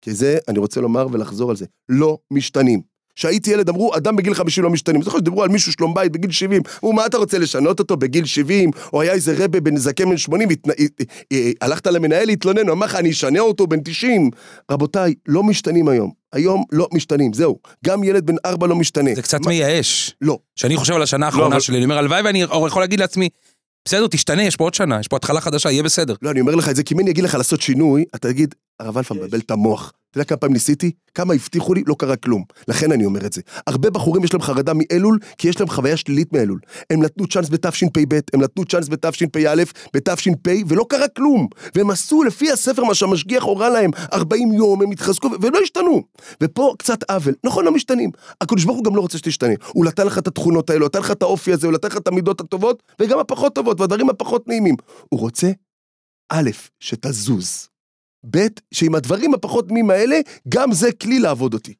כי 0.02 0.14
זה, 0.14 0.38
אני 0.48 0.60
רוצה 0.60 0.82
לומר 0.82 1.08
ולחזור 1.12 1.50
על 1.50 1.56
זה, 1.56 1.66
לא 1.90 2.18
משתנים. 2.32 2.82
כשהייתי 3.16 3.52
ילד 3.52 3.70
אמרו, 3.70 3.96
אדם 3.98 4.16
בגיל 4.16 4.34
50 4.34 4.64
לא 4.64 4.70
משתנים. 4.70 5.02
זוכר 5.02 5.18
שדיברו 5.18 5.44
על 5.44 5.50
מישהו 5.50 5.72
שלום 5.72 5.94
בית 5.94 6.12
בגיל 6.12 6.32
70, 6.32 6.62
אמרו, 6.84 6.94
מה 6.94 7.06
אתה 7.06 7.18
רוצה 7.18 7.40
לשנות 7.40 7.80
אותו 7.80 7.98
בגיל 7.98 8.26
70? 8.26 8.72
או 8.94 9.02
היה 9.02 9.14
איזה 9.14 9.36
רבה 9.38 9.60
בן 9.60 9.78
זקן 9.78 10.10
בן 10.10 10.18
80, 10.18 10.50
התנ... 10.50 10.70
אה, 10.70 10.76
אה, 11.32 11.52
הלכת 11.62 11.88
למנהל 11.88 12.26
להתלונן, 12.26 12.68
הוא 12.68 12.72
אמר 12.74 12.86
לך, 12.86 12.96
אני 12.96 13.12
אשנה 13.12 13.40
אותו 13.40 13.68
בן 13.68 13.80
90. 13.84 14.30
רבותיי, 14.72 15.14
לא 15.28 15.44
משתנים 15.44 15.88
היום. 15.88 16.12
היום 16.34 16.64
לא 16.72 16.88
משתנים, 16.94 17.34
זהו. 17.34 17.60
גם 17.86 18.04
ילד 18.04 18.26
בן 18.26 18.36
4 18.46 18.68
לא 18.68 18.76
משתנה. 18.76 19.16
זה 19.16 19.22
קצת 19.22 19.40
מה- 19.42 19.48
מייאש. 19.48 20.16
לא. 20.22 20.38
שאני 20.56 20.78
חושב 20.78 20.94
על 20.94 21.02
השנה 21.02 21.26
האחרונה 21.26 21.48
אבל- 21.48 21.60
שלי, 21.60 21.78
אני 21.78 21.86
אומר, 21.86 21.98
הלוואי 21.98 22.22
ואני 22.22 22.42
יכול 22.68 22.82
להגיד 22.82 23.00
לעצמי, 23.00 23.30
בסדר, 23.86 24.08
תשתנה, 24.08 24.44
יש 24.44 24.56
פה 24.56 24.64
עוד 24.64 24.74
שנה, 24.74 25.00
יש 25.00 25.08
פה 25.08 25.16
התחלה 25.16 25.42
חדשה, 25.42 25.72
יהיה 25.72 25.84
בסדר. 25.84 26.16
לא, 26.22 26.32
אני 26.32 26.42
אומר 26.42 26.56
לך 26.56 26.70
את 26.70 26.76
זה, 26.76 26.84
כי 26.84 26.94
אם 26.94 27.00
אני 27.00 27.12
אגיד 27.12 27.24
לך 27.24 27.36
לעשות 27.36 27.62
שינוי, 27.62 28.06
אתה 28.16 28.28
תגיד, 28.28 28.56
הרב 28.80 28.98
אלפא 28.98 29.14
מבלבל 29.14 29.40
את 29.40 29.52
המוח. 29.52 29.94
אתה 30.14 30.20
יודע 30.20 30.30
כמה 30.30 30.38
פעמים 30.38 30.54
ניסיתי? 30.54 30.92
כמה 31.14 31.34
הבטיחו 31.34 31.74
לי? 31.74 31.84
לא 31.88 31.96
קרה 32.00 32.16
כלום. 32.16 32.44
לכן 32.68 32.92
אני 32.92 33.06
אומר 33.06 33.26
את 33.26 33.34
זה. 33.34 33.42
הרבה 33.68 33.90
בחורים 33.90 34.24
יש 34.24 34.34
להם 34.34 34.42
חרדה 34.42 34.72
מאלול, 34.76 35.20
כי 35.38 35.50
יש 35.50 35.60
להם 35.60 35.70
חוויה 35.70 35.98
שלילית 35.98 36.34
מאלול. 36.34 36.60
הם 36.90 37.04
נתנו 37.04 37.28
צ'אנס 37.28 37.50
בתשפ"ב, 37.50 38.20
הם 38.34 38.42
נתנו 38.42 38.66
צ'אנס 38.66 38.90
בתשפ"א, 38.90 39.64
בתש"פ, 39.94 40.48
ולא 40.68 40.86
קרה 40.90 41.08
כלום. 41.08 41.48
והם 41.76 41.90
עשו 41.90 42.24
לפי 42.24 42.52
הספר 42.52 42.84
מה 42.84 42.96
שהמשגיח 42.96 43.44
הורה 43.44 43.70
להם, 43.70 43.92
40 44.14 44.52
יום, 44.52 44.82
הם 44.82 44.92
התחזקו, 44.92 45.30
והם 45.42 45.54
לא 45.54 45.60
השתנו. 45.64 46.04
ופה 46.44 46.74
קצת 46.80 47.04
עוול. 47.12 47.34
נכון, 47.44 47.66
לא 47.66 47.72
משתנים. 47.72 48.12
הקדוש 48.42 48.66
ברוך 48.66 48.78
הוא 48.78 48.86
גם 48.86 48.96
לא 48.96 49.02
רוצה 49.02 49.18
שתשתנה. 49.18 49.54
הוא 49.68 49.86
נתן 49.86 50.08
לך 50.08 50.18
את 50.18 50.28
התכונות 50.28 50.70
האלו, 50.70 50.86
נתן 50.86 51.00
לך 51.00 51.12
את 51.12 51.22
האופי 51.22 51.54
הזה, 51.54 51.68
הוא 51.68 51.74
נתן 51.74 51.88
לך 51.88 51.98
את 51.98 52.08
המידות 52.08 52.42
הטובות, 52.42 52.84
וגם 53.00 53.20
הפחות 53.20 53.56
טובות, 53.56 53.80
והדברים 53.80 54.10
הפחות 54.10 54.48
נעימים. 54.48 54.76
הוא 55.10 55.20
רוצה, 55.20 55.52
א', 56.30 56.50
שתזוז. 56.80 57.73
ב', 58.32 58.48
שעם 58.72 58.96
הדברים 58.96 59.34
הפחות 59.34 59.68
תמימים 59.68 59.90
האלה, 59.90 60.20
גם 60.50 60.72
זה 60.72 60.92
כלי 60.92 61.20
לעבוד 61.20 61.54
אותי. 61.54 61.74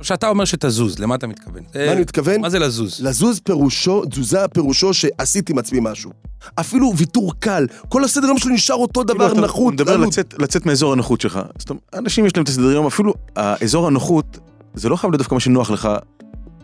כשאתה 0.00 0.28
אומר 0.28 0.44
שתזוז, 0.44 0.98
למה 0.98 1.14
אתה 1.14 1.26
מתכוון? 1.26 1.62
מה 1.74 1.92
אני 1.92 2.00
מתכוון? 2.00 2.40
מה 2.40 2.50
זה 2.50 2.58
לזוז? 2.58 3.00
לזוז 3.00 3.40
פירושו, 3.40 4.04
תזוזה 4.04 4.48
פירושו 4.48 4.94
שעשיתי 4.94 5.52
עם 5.52 5.58
עצמי 5.58 5.78
משהו. 5.82 6.10
אפילו 6.54 6.92
ויתור 6.96 7.32
קל, 7.38 7.66
כל 7.88 8.04
הסדר 8.04 8.26
יום 8.26 8.38
שלי 8.38 8.54
נשאר 8.54 8.76
אותו 8.76 9.04
דבר 9.04 9.14
כאילו, 9.18 9.32
אתה 9.32 9.40
נחות, 9.40 9.74
מדבר 9.74 9.94
רנות. 9.94 10.08
לצאת, 10.08 10.34
לצאת 10.38 10.66
מאזור 10.66 10.92
הנוחות 10.92 11.20
שלך. 11.20 11.40
זאת 11.58 11.70
אומרת, 11.70 11.82
אנשים 11.94 12.26
יש 12.26 12.36
להם 12.36 12.42
את 12.42 12.48
הסדר 12.48 12.70
יום, 12.70 12.86
אפילו 12.86 13.14
האזור 13.36 13.86
הנוחות, 13.86 14.38
זה 14.74 14.88
לא 14.88 14.96
חייב 14.96 15.12
להיות 15.12 15.18
דווקא 15.18 15.34
מה 15.34 15.40
שנוח 15.40 15.70
לך. 15.70 15.88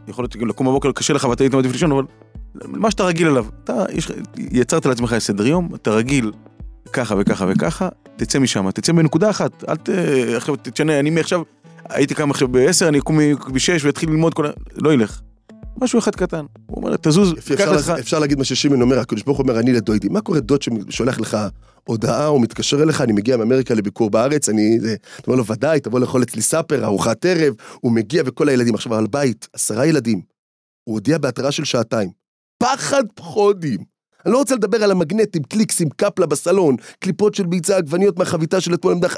יכול 0.09 0.23
להיות 0.23 0.33
שגם 0.33 0.47
לקום 0.47 0.67
בבוקר 0.67 0.93
קשה 0.93 1.15
לך 1.15 1.25
ואתה 1.25 1.45
היית 1.45 1.55
מעדיף 1.55 1.73
לישון, 1.73 1.93
אבל 1.93 2.05
מה 2.55 2.91
שאתה 2.91 3.05
רגיל 3.05 3.29
אליו. 3.29 3.47
אתה 3.65 3.85
יש, 3.93 4.13
יצרת 4.53 4.87
לעצמך 4.87 5.15
סדר 5.19 5.47
יום, 5.47 5.69
אתה 5.75 5.91
רגיל 5.91 6.33
ככה 6.93 7.15
וככה 7.19 7.47
וככה, 7.49 7.89
תצא 8.17 8.39
משם, 8.39 8.71
תצא 8.71 8.93
בנקודה 8.93 9.31
אחת, 9.31 9.65
אל 9.69 9.77
ת... 9.77 9.89
עכשיו 10.37 10.55
תשנה, 10.63 10.99
אני 10.99 11.11
מעכשיו, 11.11 11.43
הייתי 11.89 12.15
קם 12.15 12.31
עכשיו 12.31 12.49
ב-10, 12.49 12.89
אני 12.89 12.99
אקום 12.99 13.19
ב-6 13.19 13.85
ואתחיל 13.85 14.11
ללמוד 14.11 14.35
כל 14.35 14.47
ה... 14.47 14.51
לא 14.77 14.93
ילך. 14.93 15.21
משהו 15.81 15.99
אחד 15.99 16.15
קטן. 16.17 16.45
הוא 16.67 16.77
אומר, 16.85 16.97
תזוז, 16.97 17.33
יפה, 17.39 17.57
קח 17.57 17.69
לך... 17.69 17.89
לה- 17.89 17.99
אפשר 17.99 18.19
להגיד 18.19 18.39
מה 18.39 18.45
ששימון 18.45 18.83
אומר, 18.83 18.99
הקדוש 18.99 19.23
ברוך 19.23 19.39
הוא 19.39 19.45
אומר, 19.49 19.61
אני 19.61 19.73
לדוידי. 19.73 20.09
מה 20.09 20.21
קורה 20.21 20.41
דוד 20.41 20.63
ששולח 20.63 21.21
לך 21.21 21.37
הודעה 21.85 22.27
או 22.27 22.41
מתקשר 22.41 22.83
אליך, 22.83 23.01
אני 23.01 23.13
מגיע 23.13 23.37
מאמריקה 23.37 23.75
לביקור 23.75 24.11
בארץ, 24.11 24.49
אני... 24.49 24.79
אתה 25.19 25.23
אומר 25.27 25.37
לו, 25.39 25.47
ודאי, 25.47 25.81
תבוא 25.81 26.01
לאכול 26.01 26.23
אצלי 26.23 26.43
סאפר, 26.43 26.85
ארוחת 26.85 27.25
ערב, 27.27 27.55
הוא 27.81 27.93
מגיע 27.93 28.23
וכל 28.27 28.49
הילדים. 28.49 28.75
עכשיו, 28.75 28.95
על 28.95 29.07
בית, 29.07 29.49
עשרה 29.53 29.87
ילדים. 29.87 30.21
הוא 30.85 30.95
הודיע 30.95 31.19
בהתראה 31.19 31.53
של 31.53 31.65
שעתיים. 31.65 32.11
פחד 32.59 33.03
פחודים. 33.15 33.79
אני 34.27 34.33
לא 34.33 34.39
רוצה 34.39 34.55
לדבר 34.55 34.85
על 34.85 34.91
המגנטים, 34.91 35.43
קליקסים, 35.43 35.89
קפלה 35.97 36.27
בסלון, 36.27 36.77
קליפות 36.99 37.35
של 37.35 37.47
ביצה, 37.47 37.77
עגבניות 37.77 38.19
מהחביתה 38.19 38.61
של 38.61 38.75
אתמול, 38.75 38.93
המדח- 38.95 39.17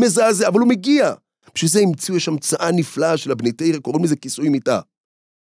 מזעזע, 0.00 0.48
אבל 0.48 0.60
הוא 0.60 0.68
מגיע. 0.68 1.12
בשביל 1.54 1.70
זה 1.70 1.80
המציאו, 1.80 2.16
יש 2.16 2.28
המצאה 2.28 2.70
נפלאה 2.72 3.16
של 3.16 3.30
הבני 3.30 3.52
תרא, 3.52 3.78
קוראים 3.78 4.04
לזה 4.04 4.16
כיסוי 4.16 4.48
מיטה. 4.48 4.80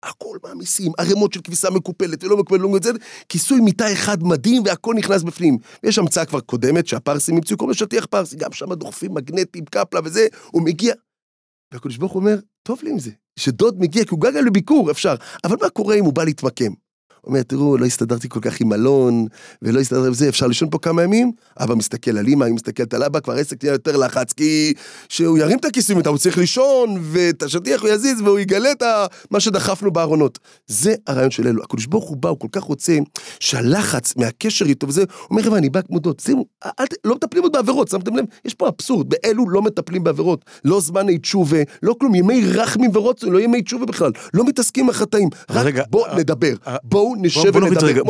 הכל 0.04 0.38
מעמיסים, 0.44 0.92
ערימות 0.98 1.34
של 1.34 1.42
כביסה 1.42 1.70
מקופלת 1.70 2.24
ולא 2.24 2.38
מקופלת, 2.38 2.62
לא 2.62 2.70
מקופלת, 2.70 3.02
כיסוי 3.30 3.62
מיטה 3.62 3.94
אחד 3.94 4.24
מדהים 4.24 4.64
והכל 4.66 4.94
נכנס 4.98 5.24
בפנים. 5.24 5.58
ויש 5.84 5.98
המצאה 5.98 6.26
כבר 6.26 6.40
קודמת 6.40 6.88
שהפרסים 6.88 7.36
המציאו, 7.36 7.58
קוראים 7.58 7.72
לזה 7.72 7.80
שטיח 7.80 8.06
פרסי, 8.06 8.36
גם 8.36 8.52
שם 8.52 8.74
דוחפים 8.74 9.14
מגנטים, 9.14 9.66
קפלה 9.66 10.00
וזה, 10.04 10.28
הוא 10.52 10.62
מגיע. 10.62 10.94
והקדוש 11.74 11.98
ברוך 11.98 12.12
הוא 12.12 12.20
אומר, 12.20 12.40
טוב 12.64 12.80
לי 12.84 12.90
עם 12.92 13.00
זה, 13.00 13.12
שדוד 13.40 13.80
מגיע, 13.80 14.04
כי 14.04 14.10
הוא 14.12 14.22
גג 14.22 14.38
לביקור, 14.38 14.92
אפשר, 14.92 15.16
אבל 15.44 15.56
מה 15.62 15.70
קורה 15.70 15.96
אם 15.96 16.06
הוא 16.06 16.14
בא 16.14 16.24
להתמקם? 16.24 16.72
אומר, 17.24 17.42
תראו, 17.44 17.78
לא 17.78 17.86
הסתדרתי 17.86 18.30
כל 18.30 18.40
כך 18.42 18.62
עם 18.62 18.74
אלון, 18.74 19.26
ולא 19.62 19.80
הסתדרתי 19.80 20.08
עם 20.08 20.14
זה, 20.14 20.30
אפשר 20.30 20.48
לישון 20.48 20.70
פה 20.70 20.78
כמה 20.80 21.04
ימים? 21.04 21.32
אבא 21.60 21.76
מסתכל 21.76 22.18
על 22.18 22.28
אמא, 22.28 22.46
היא 22.46 22.54
מסתכלת 22.54 22.94
על 22.94 23.04
אבא, 23.04 23.20
כבר 23.20 23.34
עסק 23.34 23.64
נהיה 23.64 23.74
יותר 23.74 23.98
לחץ, 23.98 24.34
כי 24.34 24.74
שהוא 25.10 25.38
ירים 25.38 25.58
את 25.58 25.66
הכיסים 25.66 25.98
הוא 26.08 26.18
צריך 26.18 26.38
לישון, 26.38 26.98
ואת 27.02 27.44
השטיח 27.44 27.82
הוא 27.82 27.90
יזיז, 27.90 28.22
והוא 28.22 28.40
יגלה 28.40 28.72
את 28.72 28.84
מה 29.32 29.40
שדחפנו 29.40 29.92
בארונות. 29.92 30.40
זה 30.68 30.96
הרעיון 31.08 31.32
של 31.32 31.48
אלו. 31.48 31.64
הקדוש 31.64 31.86
ברוך 31.86 32.10
הוא 32.10 32.18
בא, 32.18 32.30
הוא 32.30 32.40
כל 32.40 32.48
כך 32.52 32.62
רוצה 32.64 32.98
שהלחץ 33.40 34.16
מהקשר 34.18 34.66
איתו 34.66 34.88
וזה, 34.88 35.02
הוא 35.02 35.08
אומר, 35.32 35.42
חבר'ה, 35.44 35.58
אני 35.58 35.70
בא 35.70 35.82
כמודות, 35.82 36.20
שימו, 36.20 36.46
אל, 36.80 36.86
ת- 36.86 36.94
לא 37.06 37.16
מטפלים 37.16 37.44
עוד 37.44 37.52
בעבירות, 37.54 37.88
שמתם 37.88 38.16
לב? 38.16 38.26
יש 38.46 38.54
פה 38.54 38.68
אבסורד, 38.68 39.10
באלו 39.10 39.50
לא 39.50 39.62
מטפלים 39.62 40.04
בעבירות. 40.04 40.46
לא 40.66 40.82
זמני 40.82 41.18
תשובה, 41.18 41.58
לא 41.84 41.96
כלום, 42.00 42.16
ימי 42.16 42.46
רחמים 42.46 42.92
ורוצים, 42.94 43.32
לא 43.34 43.40
ימי 43.40 43.62
תשובה 43.62 43.86
בכלל. 43.86 44.12
לא 44.34 44.46
מתעסקים 44.46 44.84
עם 44.84 44.90
החטאים. 44.90 45.30
רק 45.50 45.66
רגע, 45.66 45.84
בוא 45.90 46.08
אה, 46.08 46.18
נדבר, 46.18 46.54
אה, 46.68 46.76
בואו 46.84 47.16
נשב 47.22 47.40
ונדבר. 47.56 48.04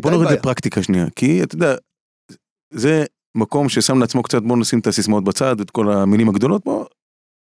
בוא 0.00 0.10
נוריד. 0.10 0.38
לפרקטיקה 0.38 0.82
שנייה, 0.82 1.06
כי 1.16 1.42
אתה 1.42 1.54
יודע, 1.54 1.74
זה 2.74 3.04
מקום 3.36 3.68
ששם 3.68 3.98
לעצמו 3.98 4.22
קצת, 4.22 4.42
בוא 4.42 4.56
נשים 4.56 4.78
את 4.78 4.86
הסיסמאות 4.86 5.24
בצד, 5.24 5.60
את 5.60 5.70
כל 5.70 5.92
המילים 5.92 6.28
הגדולות, 6.28 6.64
בוא 6.64 6.84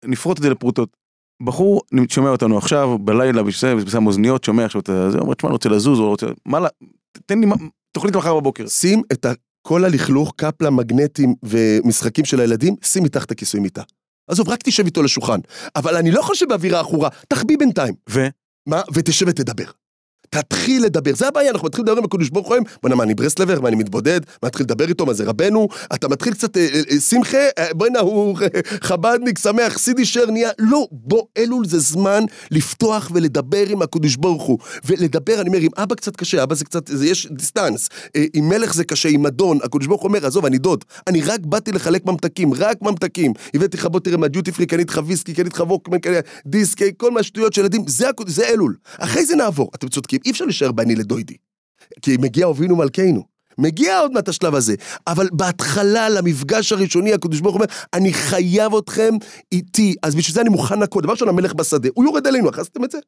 נפרוט 0.05 0.38
את 0.38 0.43
זה 0.43 0.51
לפרוטות. 0.51 0.97
בחור 1.43 1.81
שומע 2.09 2.31
אותנו 2.31 2.59
עכשיו, 2.59 2.99
בלילה, 2.99 3.43
בשביל 3.43 3.81
זה, 3.85 3.91
שם 3.91 4.07
אוזניות, 4.07 4.45
שומע 4.45 4.65
עכשיו 4.65 4.81
את 4.81 4.87
זה, 4.87 5.19
אומר, 5.19 5.35
תשמע, 5.35 5.49
אני 5.49 5.53
רוצה 5.53 5.69
לזוז, 5.69 5.99
או 5.99 6.09
רוצה, 6.09 6.27
מה, 6.47 6.61
לה- 6.61 6.69
תן 7.27 7.41
לי 7.41 7.47
תוכנית 7.93 8.17
מחר 8.17 8.41
בבוקר. 8.41 8.69
שים 8.69 9.03
את 9.12 9.27
כל 9.67 9.85
הלכלוך, 9.85 10.33
קפלה, 10.37 10.71
מגנטים 10.71 11.35
ומשחקים 11.43 12.25
של 12.25 12.41
הילדים, 12.41 12.77
שים 12.83 13.03
מתחת 13.03 13.31
הכיסוי 13.31 13.61
מיטה. 13.61 13.83
עזוב, 14.31 14.49
רק 14.49 14.59
תשב 14.62 14.85
איתו 14.85 15.03
לשולחן. 15.03 15.41
אבל 15.77 15.97
אני 15.97 16.11
לא 16.11 16.21
יכול 16.21 16.35
שבאווירה 16.35 16.81
עכורה, 16.81 17.09
תחביא 17.29 17.59
בינתיים. 17.59 17.95
ו? 18.11 18.27
מה? 18.69 18.81
ותשב 18.95 19.27
ותדבר. 19.29 19.65
תתחיל 20.35 20.85
לדבר, 20.85 21.14
זה 21.14 21.29
הבעיה, 21.29 21.51
אנחנו 21.51 21.66
מתחילים 21.66 21.87
לדבר 21.87 21.99
עם 21.99 22.05
הקדוש 22.05 22.29
ברוך 22.29 22.49
הוא, 22.49 22.57
בוא'נה, 22.83 22.95
מה, 22.95 23.05
אני 23.05 23.14
ברסלבר, 23.14 23.61
מה, 23.61 23.68
אני 23.68 23.77
מתבודד, 23.77 24.21
מה, 24.42 24.49
מתחיל 24.49 24.64
לדבר 24.64 24.88
איתו, 24.88 25.07
מה 25.07 25.12
זה 25.12 25.25
רבנו, 25.25 25.68
אתה 25.95 26.09
מתחיל 26.09 26.33
קצת, 26.33 26.57
אה, 26.57 26.68
אה, 26.90 27.01
שמחה, 27.01 27.38
אה, 27.59 27.75
בוא'נה, 27.75 28.01
הוא 28.01 28.38
חבדניק, 28.88 29.38
שמח, 29.38 29.79
חסידישער 29.79 30.31
נהיה, 30.31 30.51
לא, 30.59 30.87
בוא, 30.90 31.23
אלול 31.38 31.66
זה 31.66 31.79
זמן 31.79 32.25
לפתוח 32.51 33.11
ולדבר 33.14 33.68
עם 33.68 33.83
הקדוש 33.83 34.16
ברוך 34.16 34.42
הוא, 34.42 34.59
ולדבר, 34.85 35.40
אני 35.40 35.49
אומר, 35.49 35.59
עם 35.59 35.71
אבא 35.77 35.95
קצת 35.95 36.16
קשה, 36.16 36.42
אבא 36.42 36.55
זה 36.55 36.64
קצת, 36.64 36.88
זה 36.88 37.07
יש 37.07 37.27
distance, 37.31 37.88
עם 38.35 38.49
מלך 38.49 38.75
זה 38.75 38.85
קשה, 38.85 39.09
עם 39.09 39.27
אדון, 39.27 39.59
הקדוש 39.62 39.87
ברוך 39.87 40.03
הוא 40.03 40.09
אומר, 40.09 40.27
עזוב, 40.27 40.47
אני 40.47 40.59
דוד, 40.59 40.85
אני 41.07 41.23
רק 41.23 41.40
באתי 41.40 41.73
לחלק 41.73 42.07
ממתקים, 42.07 42.55
רק 42.55 42.83
ממתקים, 42.83 43.33
הבאתי 43.55 43.77
לך, 43.77 43.87
בוא 43.87 44.01
תראה, 44.01 44.16
מהדיוטי 44.16 44.53
פרי, 44.53 44.66
קנית 44.66 44.90
לך 44.90 45.01
ויסקי, 45.07 45.35
קנית 45.35 45.55
לך 45.55 45.61
ווקמן, 45.66 45.99
קנית 45.99 46.25
דיסק, 46.47 46.85
כל 46.97 47.11
מה 47.11 47.23
שטויות 47.23 47.53
של 47.53 47.61
ילדים, 47.61 47.85
זה, 47.88 48.09
זה 48.27 48.49
אלול. 48.49 48.77
אחרי 48.99 49.27
זה 49.27 49.37
נעבור, 49.37 49.71
אתם 49.75 49.88
צודקים, 49.88 50.22
אי 50.25 50.31
אפשר 50.31 50.45
להישאר 50.45 50.73
באני 50.73 50.95
לדודי. 50.95 51.37
כי 52.03 52.17
מגיע 52.17 52.49
אבינו 52.49 52.77
מלכנו. 52.77 53.33
מגיע 53.59 53.99
עוד 53.99 54.13
מעט 54.13 54.29
השלב 54.29 54.55
הזה, 54.55 54.75
אבל 55.07 55.29
בהתחלה, 55.33 56.09
למפגש 56.09 56.73
הראשוני, 56.73 57.13
הקדוש 57.13 57.41
ברוך 57.41 57.55
הוא 57.55 57.63
אומר, 57.63 57.75
אני 57.95 58.13
חייב 58.13 58.75
אתכם 58.75 59.15
איתי, 59.53 59.95
אז 60.03 60.15
בשביל 60.15 60.35
זה 60.35 60.41
אני 60.41 60.49
מוכן 60.49 60.83
הכל. 60.83 61.01
דבר 61.01 61.13
ראשון, 61.13 61.29
המלך 61.29 61.55
בשדה, 61.55 61.89
הוא 61.95 62.05
יורד 62.05 62.27
אלינו, 62.27 62.51
אחזתם 62.51 62.85
את 62.85 62.91
זה? 62.91 62.99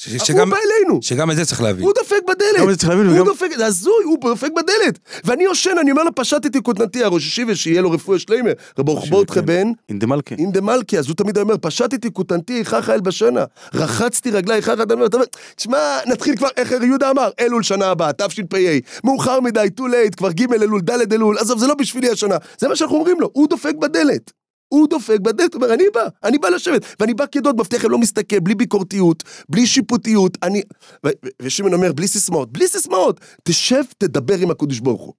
ש- 0.00 0.08
הוא 0.08 0.18
שגם- 0.24 0.50
בא 0.50 0.56
אלינו, 0.56 0.98
שגם 1.02 1.30
את 1.30 1.36
זה 1.36 1.44
צריך 1.44 1.62
להבין. 1.62 1.84
הוא 1.84 1.92
דופק 1.98 2.12
גם 2.26 2.32
את 2.32 2.36
בדלת. 2.36 2.70
זה 2.70 2.76
צריך 2.76 2.88
להבין, 2.90 3.06
הוא 3.06 3.14
וגם, 3.14 3.24
דופק, 3.24 3.48
זה 3.56 3.66
הזוי, 3.66 4.04
הוא 4.04 4.18
דופק 4.22 4.48
בדלת. 4.56 4.98
ואני 5.24 5.44
יושן, 5.44 5.70
אני 5.80 5.90
אומר 5.90 6.02
לו, 6.02 6.14
פשטתי 6.14 6.62
כותנתי, 6.62 7.04
הראש 7.04 7.26
ישיבה, 7.26 7.54
שיהיה 7.54 7.82
לו 7.82 7.90
רפואה 7.90 8.18
שלמה. 8.18 8.50
רבו 8.78 8.96
כן. 9.34 9.46
בן, 9.46 9.68
אינדמלכה. 9.88 10.34
אינדה 10.34 10.60
מלכי, 10.60 10.98
אז 10.98 11.08
הוא 11.08 11.16
תמיד 11.16 11.38
אומר, 11.38 11.54
פשטתי 11.60 12.12
כותנתי 12.12 12.58
איכך 12.58 12.90
אל 12.90 13.00
בשנה, 13.00 13.44
רחצתי 13.74 14.30
רגלי 14.30 14.54
איכך 14.54 14.68
אל 14.68 14.84
בשנה, 14.84 15.24
תשמע, 15.56 15.78
נתחיל 16.06 16.36
כבר, 16.36 16.48
איך 16.56 16.72
יהודה 16.82 17.10
אמר, 17.10 17.30
אלול 17.40 17.62
שנה 17.62 17.86
הבאה, 17.86 18.12
תשפ"א, 18.12 18.56
מאוחר 19.04 19.40
מדי, 19.40 19.66
too 19.80 19.82
late, 19.82 20.16
כבר 20.16 20.30
ג' 20.32 20.52
אלול, 20.52 20.80
ד' 20.80 21.12
אלול, 21.12 21.38
עזוב, 21.38 21.58
זה 21.58 21.66
לא 21.66 21.74
בשבילי 21.74 22.10
השנה, 22.10 22.36
זה 22.58 22.68
מה 22.68 22.76
שאנחנו 22.76 22.96
אומרים 22.96 23.20
לו, 23.20 23.30
הוא 23.32 23.48
דופק 23.48 23.74
בדלת. 23.80 24.32
הוא 24.72 24.88
דופק 24.88 25.20
בדלת, 25.20 25.54
אומר, 25.54 25.74
אני 25.74 25.84
בא, 25.94 26.00
אני 26.24 26.38
בא 26.38 26.48
לשבת, 26.48 26.84
ואני 27.00 27.14
בא 27.14 27.24
כדוד, 27.32 27.60
מבטיח 27.60 27.80
לכם, 27.80 27.90
לא 27.90 27.98
מסתכל, 27.98 28.40
בלי 28.40 28.54
ביקורתיות, 28.54 29.22
בלי 29.48 29.66
שיפוטיות, 29.66 30.38
אני... 30.42 30.62
ושמעון 31.42 31.74
אומר, 31.74 31.92
בלי 31.92 32.08
סיסמאות, 32.08 32.52
בלי 32.52 32.68
סיסמאות, 32.68 33.20
תשב, 33.44 33.82
תדבר 33.98 34.38
עם 34.38 34.50
הקדוש 34.50 34.80
ברוך 34.80 35.02
הוא. 35.02 35.14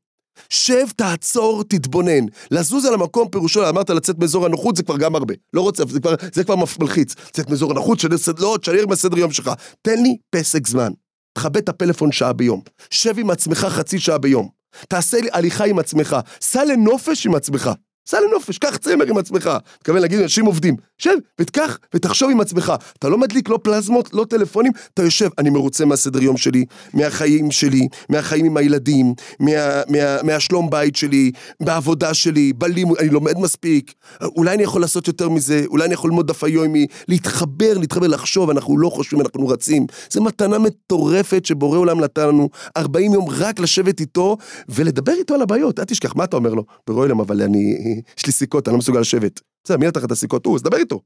שב, 0.49 0.85
תעצור, 0.95 1.63
תתבונן. 1.63 2.25
לזוז 2.51 2.85
על 2.85 2.93
המקום 2.93 3.29
פירושו, 3.29 3.69
אמרת 3.69 3.89
לצאת 3.89 4.19
מאזור 4.19 4.45
הנוחות, 4.45 4.75
זה 4.75 4.83
כבר 4.83 4.97
גם 4.97 5.15
הרבה. 5.15 5.33
לא 5.53 5.61
רוצה, 5.61 5.83
זה 5.89 5.99
כבר, 5.99 6.15
זה 6.33 6.43
כבר 6.43 6.55
מלחיץ. 6.79 7.15
לצאת 7.27 7.49
מאזור 7.49 7.71
הנוחות, 7.71 7.99
שני 7.99 8.15
לא, 8.39 8.57
תשאר 8.61 8.85
מהסדר 8.89 9.17
יום 9.17 9.31
שלך. 9.31 9.51
תן 9.81 10.03
לי 10.03 10.17
פסק 10.29 10.67
זמן. 10.67 10.91
תכבד 11.33 11.57
את 11.57 11.69
הפלאפון 11.69 12.11
שעה 12.11 12.33
ביום. 12.33 12.61
שב 12.89 13.19
עם 13.19 13.29
עצמך 13.29 13.57
חצי 13.57 13.99
שעה 13.99 14.17
ביום. 14.17 14.49
תעשה 14.89 15.21
לי 15.21 15.29
הליכה 15.33 15.65
עם 15.65 15.79
עצמך. 15.79 16.17
סע 16.41 16.65
לנופש 16.65 17.25
עם 17.25 17.35
עצמך. 17.35 17.71
סע 18.05 18.17
לנופש, 18.21 18.57
קח 18.57 18.77
צמר 18.77 19.05
עם 19.05 19.17
עצמך. 19.17 19.49
מתכוון 19.77 20.01
להגיד, 20.01 20.19
אנשים 20.19 20.45
עובדים. 20.45 20.75
שב, 20.97 21.15
ותקח, 21.39 21.77
ותחשוב 21.95 22.31
עם 22.31 22.41
עצמך. 22.41 22.73
אתה 22.99 23.09
לא 23.09 23.17
מדליק 23.17 23.49
לא 23.49 23.59
פלזמות, 23.63 24.09
לא 24.13 24.25
טלפונים, 24.29 24.71
אתה 24.93 25.03
יושב, 25.03 25.29
אני 25.37 25.49
מרוצה 25.49 25.85
מהסדר 25.85 26.23
יום 26.23 26.37
שלי, 26.37 26.65
מהחיים 26.93 27.51
שלי, 27.51 27.87
מהחיים 28.09 28.45
עם 28.45 28.57
הילדים, 28.57 29.13
מה, 29.39 29.51
מה, 29.89 30.23
מהשלום 30.23 30.69
בית 30.69 30.95
שלי, 30.95 31.31
בעבודה 31.61 32.13
שלי, 32.13 32.53
בלימוד, 32.53 32.97
אני 32.97 33.09
לומד 33.09 33.37
מספיק. 33.37 33.93
אולי 34.21 34.53
אני 34.53 34.63
יכול 34.63 34.81
לעשות 34.81 35.07
יותר 35.07 35.29
מזה, 35.29 35.63
אולי 35.67 35.85
אני 35.85 35.93
יכול 35.93 36.09
ללמוד 36.09 36.27
דף 36.27 36.43
היומי, 36.43 36.87
להתחבר, 37.07 37.77
להתחבר, 37.77 38.07
לחשוב, 38.07 38.49
אנחנו 38.49 38.77
לא 38.77 38.89
חושבים, 38.89 39.21
אנחנו 39.21 39.47
רצים. 39.47 39.85
זו 40.09 40.23
מתנה 40.23 40.59
מטורפת 40.59 41.45
שבורא 41.45 41.77
עולם 41.77 41.99
נתן 41.99 42.27
לנו 42.27 42.49
40 42.77 43.13
יום 43.13 43.25
רק 43.29 43.59
לשבת 43.59 43.99
איתו 43.99 44.37
ולדבר 44.69 45.13
איתו 45.13 45.33
על 45.33 45.41
הבעיות. 45.41 45.79
אל 45.79 45.85
תשכח, 45.85 46.15
מה 46.15 46.23
אתה 46.23 46.37
אומר 46.37 46.53
לו? 46.53 46.63
ברור 46.87 47.05
אבל 47.21 47.41
אני, 47.41 47.77
יש 48.17 48.25
לי 48.25 48.32
סיכות, 48.32 48.67
אני 48.67 48.73
לא 48.73 48.80
מסוגל 48.80 48.99
לשבת. 48.99 49.41
בסדר, 49.63 49.77
מי 49.77 49.88
נתן 49.88 49.99
לך 49.99 50.06
את 50.06 50.12
הסיכות? 50.12 50.45
הוא, 50.45 50.56
אז 50.56 50.63
דבר 50.63 50.77
איתו. 50.77 51.01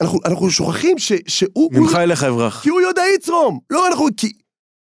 אנחנו, 0.00 0.18
אנחנו 0.24 0.50
שוכחים 0.50 0.98
ש, 0.98 1.12
שהוא... 1.26 1.72
ממך 1.74 1.94
אליך 1.94 2.24
אברח. 2.24 2.62
כי 2.62 2.68
הוא 2.68 2.80
יודע 2.80 3.02
יצרם. 3.14 3.58
לא, 3.70 3.88
אנחנו... 3.88 4.06
כי... 4.16 4.32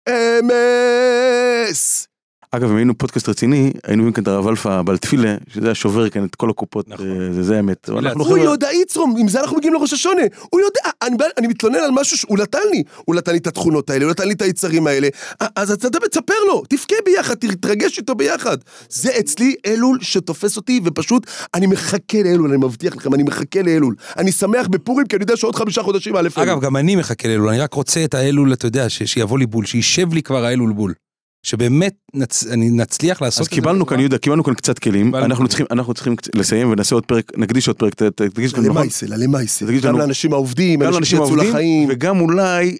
אמת! 0.08 2.06
אגב, 2.52 2.70
אם 2.70 2.76
היינו 2.76 2.98
פודקאסט 2.98 3.28
רציני, 3.28 3.72
היינו 3.84 4.02
מביאים 4.02 4.12
כאן 4.12 4.22
את 4.22 4.28
הרב 4.28 4.48
אלפא 4.48 4.82
בעל 4.82 4.96
תפילה, 4.96 5.34
שזה 5.48 5.66
היה 5.66 5.74
שובר 5.74 6.08
כאן 6.08 6.24
את 6.24 6.34
כל 6.34 6.50
הקופות, 6.50 6.88
נכון. 6.88 7.06
אה, 7.06 7.32
זה 7.32 7.42
זה 7.42 7.56
האמת. 7.56 7.88
הוא 8.16 8.38
יודע 8.38 8.68
יצרם, 8.82 9.16
עם 9.18 9.28
זה 9.28 9.40
אנחנו 9.40 9.56
מגיעים 9.56 9.74
לראש 9.74 9.92
השנה. 9.92 10.22
הוא 10.50 10.60
יודע, 10.60 10.90
אני, 11.38 11.46
מתלונן 11.48 11.78
על 11.78 11.90
משהו 11.90 12.16
שהוא 12.18 12.38
נתן 12.38 12.58
לי. 12.72 12.82
הוא 13.04 13.16
נתן 13.16 13.32
לי 13.32 13.38
את 13.38 13.46
התכונות 13.46 13.90
האלה, 13.90 14.04
הוא 14.04 14.10
נתן 14.10 14.28
לי 14.28 14.34
את 14.34 14.42
היצרים 14.42 14.86
האלה. 14.86 15.08
אז 15.56 15.70
אתה 15.70 15.88
תספר 16.10 16.34
לו, 16.48 16.62
תבכה 16.68 16.94
ביחד, 17.04 17.34
תתרגש 17.34 17.98
איתו 17.98 18.14
ביחד. 18.14 18.56
זה 18.88 19.10
אצלי 19.20 19.54
אלול 19.66 19.98
שתופס 20.02 20.56
אותי, 20.56 20.80
ופשוט, 20.84 21.26
אני 21.54 21.66
מחכה 21.66 22.22
לאלול, 22.24 22.48
אני 22.50 22.58
מבטיח 22.58 22.96
לכם, 22.96 23.14
אני 23.14 23.22
מחכה 23.22 23.62
לאלול. 23.62 23.94
אני 24.18 24.32
שמח 24.32 24.66
בפורים, 24.66 25.06
כי 25.06 25.16
אני 25.16 25.22
יודע 25.22 25.36
שעוד 25.36 25.56
חמישה 25.56 25.82
חודשים 25.82 26.16
א'. 26.16 26.28
אגב, 26.34 26.60
גם 26.60 26.76
אני 26.76 26.96
מחכה 26.96 27.28
לאלול, 27.28 27.48
אני 27.48 27.60
רק 27.60 27.74
רוצה 27.74 28.04
את 28.04 28.14
האלול, 28.14 28.52
אתה 28.52 28.66
יודע, 28.66 28.88
שיבוא 28.88 29.38
לי 29.38 29.46
בול, 29.46 29.66
שישב 29.66 30.14
לי 30.14 30.22
כבר 30.22 30.44
האלול 30.44 30.72
בול. 30.72 30.94
שבאמת 31.42 31.94
נצ... 32.14 32.46
אני 32.46 32.70
נצליח 32.70 33.22
לעשות 33.22 33.40
אז 33.40 33.46
את 33.46 33.50
זה. 33.50 33.54
קיבלנו 33.56 33.78
בצורה- 33.78 33.90
כאן, 33.90 34.00
יהודה, 34.00 34.18
קיבלנו 34.18 34.44
כאן 34.44 34.54
קצת 34.54 34.78
כלים, 34.78 35.06
קיבלנו 35.06 35.26
אנחנו. 35.26 35.48
צריכים, 35.48 35.66
אנחנו 35.70 35.94
צריכים 35.94 36.14
לסיים 36.34 36.70
ונעשה 36.70 36.94
עוד 36.94 37.06
פרק, 37.06 37.32
נקדיש 37.38 37.68
עוד 37.68 37.76
פרק, 37.76 37.94
תקדיש 37.94 38.54
לנו, 38.54 38.62
נכון? 38.62 38.76
למייסה, 38.76 39.06
למעשה. 39.06 39.66
תגיד 39.66 39.82
גם 39.82 39.88
לנו- 39.88 39.98
לאנשים 39.98 40.32
העובדים, 40.32 40.80
גם 40.80 40.86
אנשים 40.86 40.94
לאנשים 40.94 41.18
שיצאו 41.18 41.26
העובדים, 41.28 41.50
לחיים. 41.50 41.88
וגם 41.92 42.20
אולי 42.20 42.76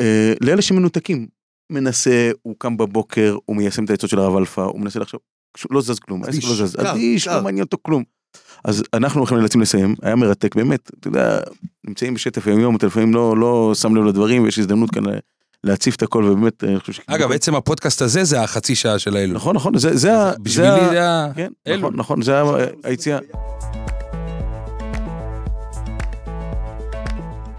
אה, 0.00 0.32
לאלה 0.40 0.62
שמנותקים. 0.62 1.26
מנסה, 1.72 2.30
הוא 2.42 2.54
קם 2.58 2.76
בבוקר, 2.76 3.36
הוא 3.44 3.56
מיישם 3.56 3.84
את 3.84 3.90
העצות 3.90 4.10
של 4.10 4.18
הרב 4.18 4.36
אלפא, 4.36 4.60
הוא 4.60 4.80
מנסה 4.80 4.98
לחשוב, 5.00 5.20
לא 5.70 5.80
זז 5.80 5.98
כלום, 5.98 6.24
העסק 6.24 6.34
אדיש, 6.38 6.44
לא 6.60 6.66
זז, 6.66 6.76
קר, 6.76 6.92
אדיש, 6.92 7.28
קר. 7.28 7.36
לא 7.36 7.42
מעניין 7.44 7.64
אותו 7.64 7.76
כלום. 7.82 8.04
אז 8.64 8.82
אנחנו 8.94 9.20
הולכים 9.20 9.38
נאלצים 9.38 9.60
לסיים, 9.60 9.94
היה 10.02 10.14
מרתק 10.16 10.54
באמת, 10.54 10.90
אתה 11.00 11.08
יודע, 11.08 11.38
נמצאים 11.86 12.14
בשטף 12.14 12.46
היום 12.46 12.60
יום, 12.60 12.76
אתה 12.76 12.86
לפעמים 12.86 13.14
לא, 13.14 13.36
לא 13.36 13.72
שם 13.74 13.96
לב 13.96 14.04
לדברים, 14.04 14.42
ויש 14.42 14.58
הזדמנות 14.58 14.90
כאן 14.90 15.06
ל- 15.06 15.18
להציף 15.66 15.96
את 15.96 16.02
הכל, 16.02 16.24
ובאמת, 16.24 16.64
אני 16.64 16.80
חושב 16.80 16.92
ש... 16.92 17.00
אגב, 17.06 17.32
עצם 17.32 17.54
הפודקאסט 17.54 18.02
הזה 18.02 18.24
זה 18.24 18.42
החצי 18.42 18.74
שעה 18.74 18.98
של 18.98 19.16
האלול. 19.16 19.36
נכון, 19.36 19.56
נכון, 19.56 19.78
זה, 19.78 19.96
זה, 19.96 20.18
ה- 20.18 20.32
בשבילי 20.42 20.68
זה, 20.90 21.04
ה-. 21.10 21.28
כן, 21.34 21.50
אלול. 21.66 21.78
נכון, 21.78 21.96
נכון, 21.96 22.22
זה 22.22 22.40
היציאה. 22.84 23.18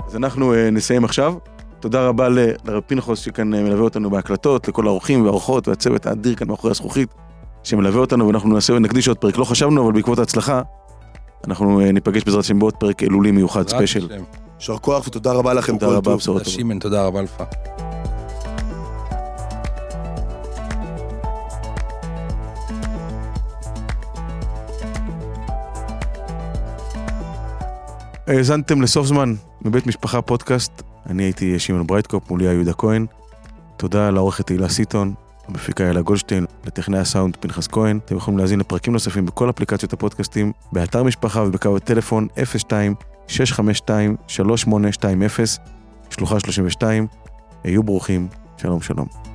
אז 0.07 0.15
אנחנו 0.15 0.53
אה, 0.53 0.69
נסיים 0.71 1.05
עכשיו. 1.05 1.33
תודה 1.79 2.07
רבה 2.07 2.29
ל- 2.29 2.37
לרב 2.65 2.83
פנחוס 2.87 3.19
שכאן 3.19 3.53
אה, 3.53 3.63
מלווה 3.63 3.81
אותנו 3.83 4.09
בהקלטות, 4.09 4.67
לכל 4.67 4.87
האורחים 4.87 5.23
והאורחות 5.25 5.67
והצוות 5.67 6.05
האדיר 6.05 6.35
כאן 6.35 6.47
מאחורי 6.47 6.71
הזכוכית 6.71 7.09
שמלווה 7.63 7.99
אותנו 8.01 8.27
ואנחנו 8.27 8.49
נעשה 8.53 8.73
ונקדיש 8.73 9.07
עוד 9.07 9.17
פרק. 9.17 9.37
לא 9.37 9.43
חשבנו, 9.45 9.83
אבל 9.85 9.91
בעקבות 9.93 10.19
ההצלחה, 10.19 10.61
אנחנו 11.47 11.79
אה, 11.81 11.91
ניפגש 11.91 12.23
בעזרת 12.23 12.43
השם 12.43 12.59
בעוד 12.59 12.73
פרק 12.73 13.03
אלולי 13.03 13.31
מיוחד 13.31 13.67
ספיישל. 13.69 14.07
יישר 14.59 14.77
כוח 14.77 15.07
ותודה 15.07 15.31
רבה 15.31 15.53
לכם. 15.53 15.77
תודה 15.77 15.97
רבה. 15.97 16.15
בשורות 16.15 16.43
טובות. 16.43 16.81
תודה 16.81 17.05
רבה 17.05 17.21
לך. 17.21 17.43
האזנתם 28.27 28.81
לסוף 28.81 29.07
זמן 29.07 29.33
מבית 29.61 29.87
משפחה 29.87 30.21
פודקאסט, 30.21 30.81
אני 31.09 31.23
הייתי 31.23 31.59
שמעון 31.59 31.87
ברייטקופ, 31.87 32.29
מולי 32.29 32.45
יהודה 32.45 32.73
כהן. 32.73 33.05
תודה 33.77 34.09
לעורכת 34.09 34.47
תהילה 34.47 34.69
סיטון, 34.69 35.13
המפיקה 35.47 35.89
אלה 35.89 36.01
גולדשטיין, 36.01 36.45
לטכנאי 36.65 36.99
הסאונד 36.99 37.35
פנחס 37.39 37.67
כהן. 37.67 37.99
אתם 38.05 38.15
יכולים 38.15 38.37
להאזין 38.37 38.59
לפרקים 38.59 38.93
נוספים 38.93 39.25
בכל 39.25 39.49
אפליקציות 39.49 39.93
הפודקאסטים, 39.93 40.51
באתר 40.71 41.03
משפחה 41.03 41.41
ובקו 41.41 41.77
הטלפון 41.77 42.27
02-652-3820, 43.27 43.31
שלוחה 46.09 46.39
32. 46.39 47.07
היו 47.63 47.83
ברוכים, 47.83 48.27
שלום 48.57 48.81
שלום. 48.81 49.26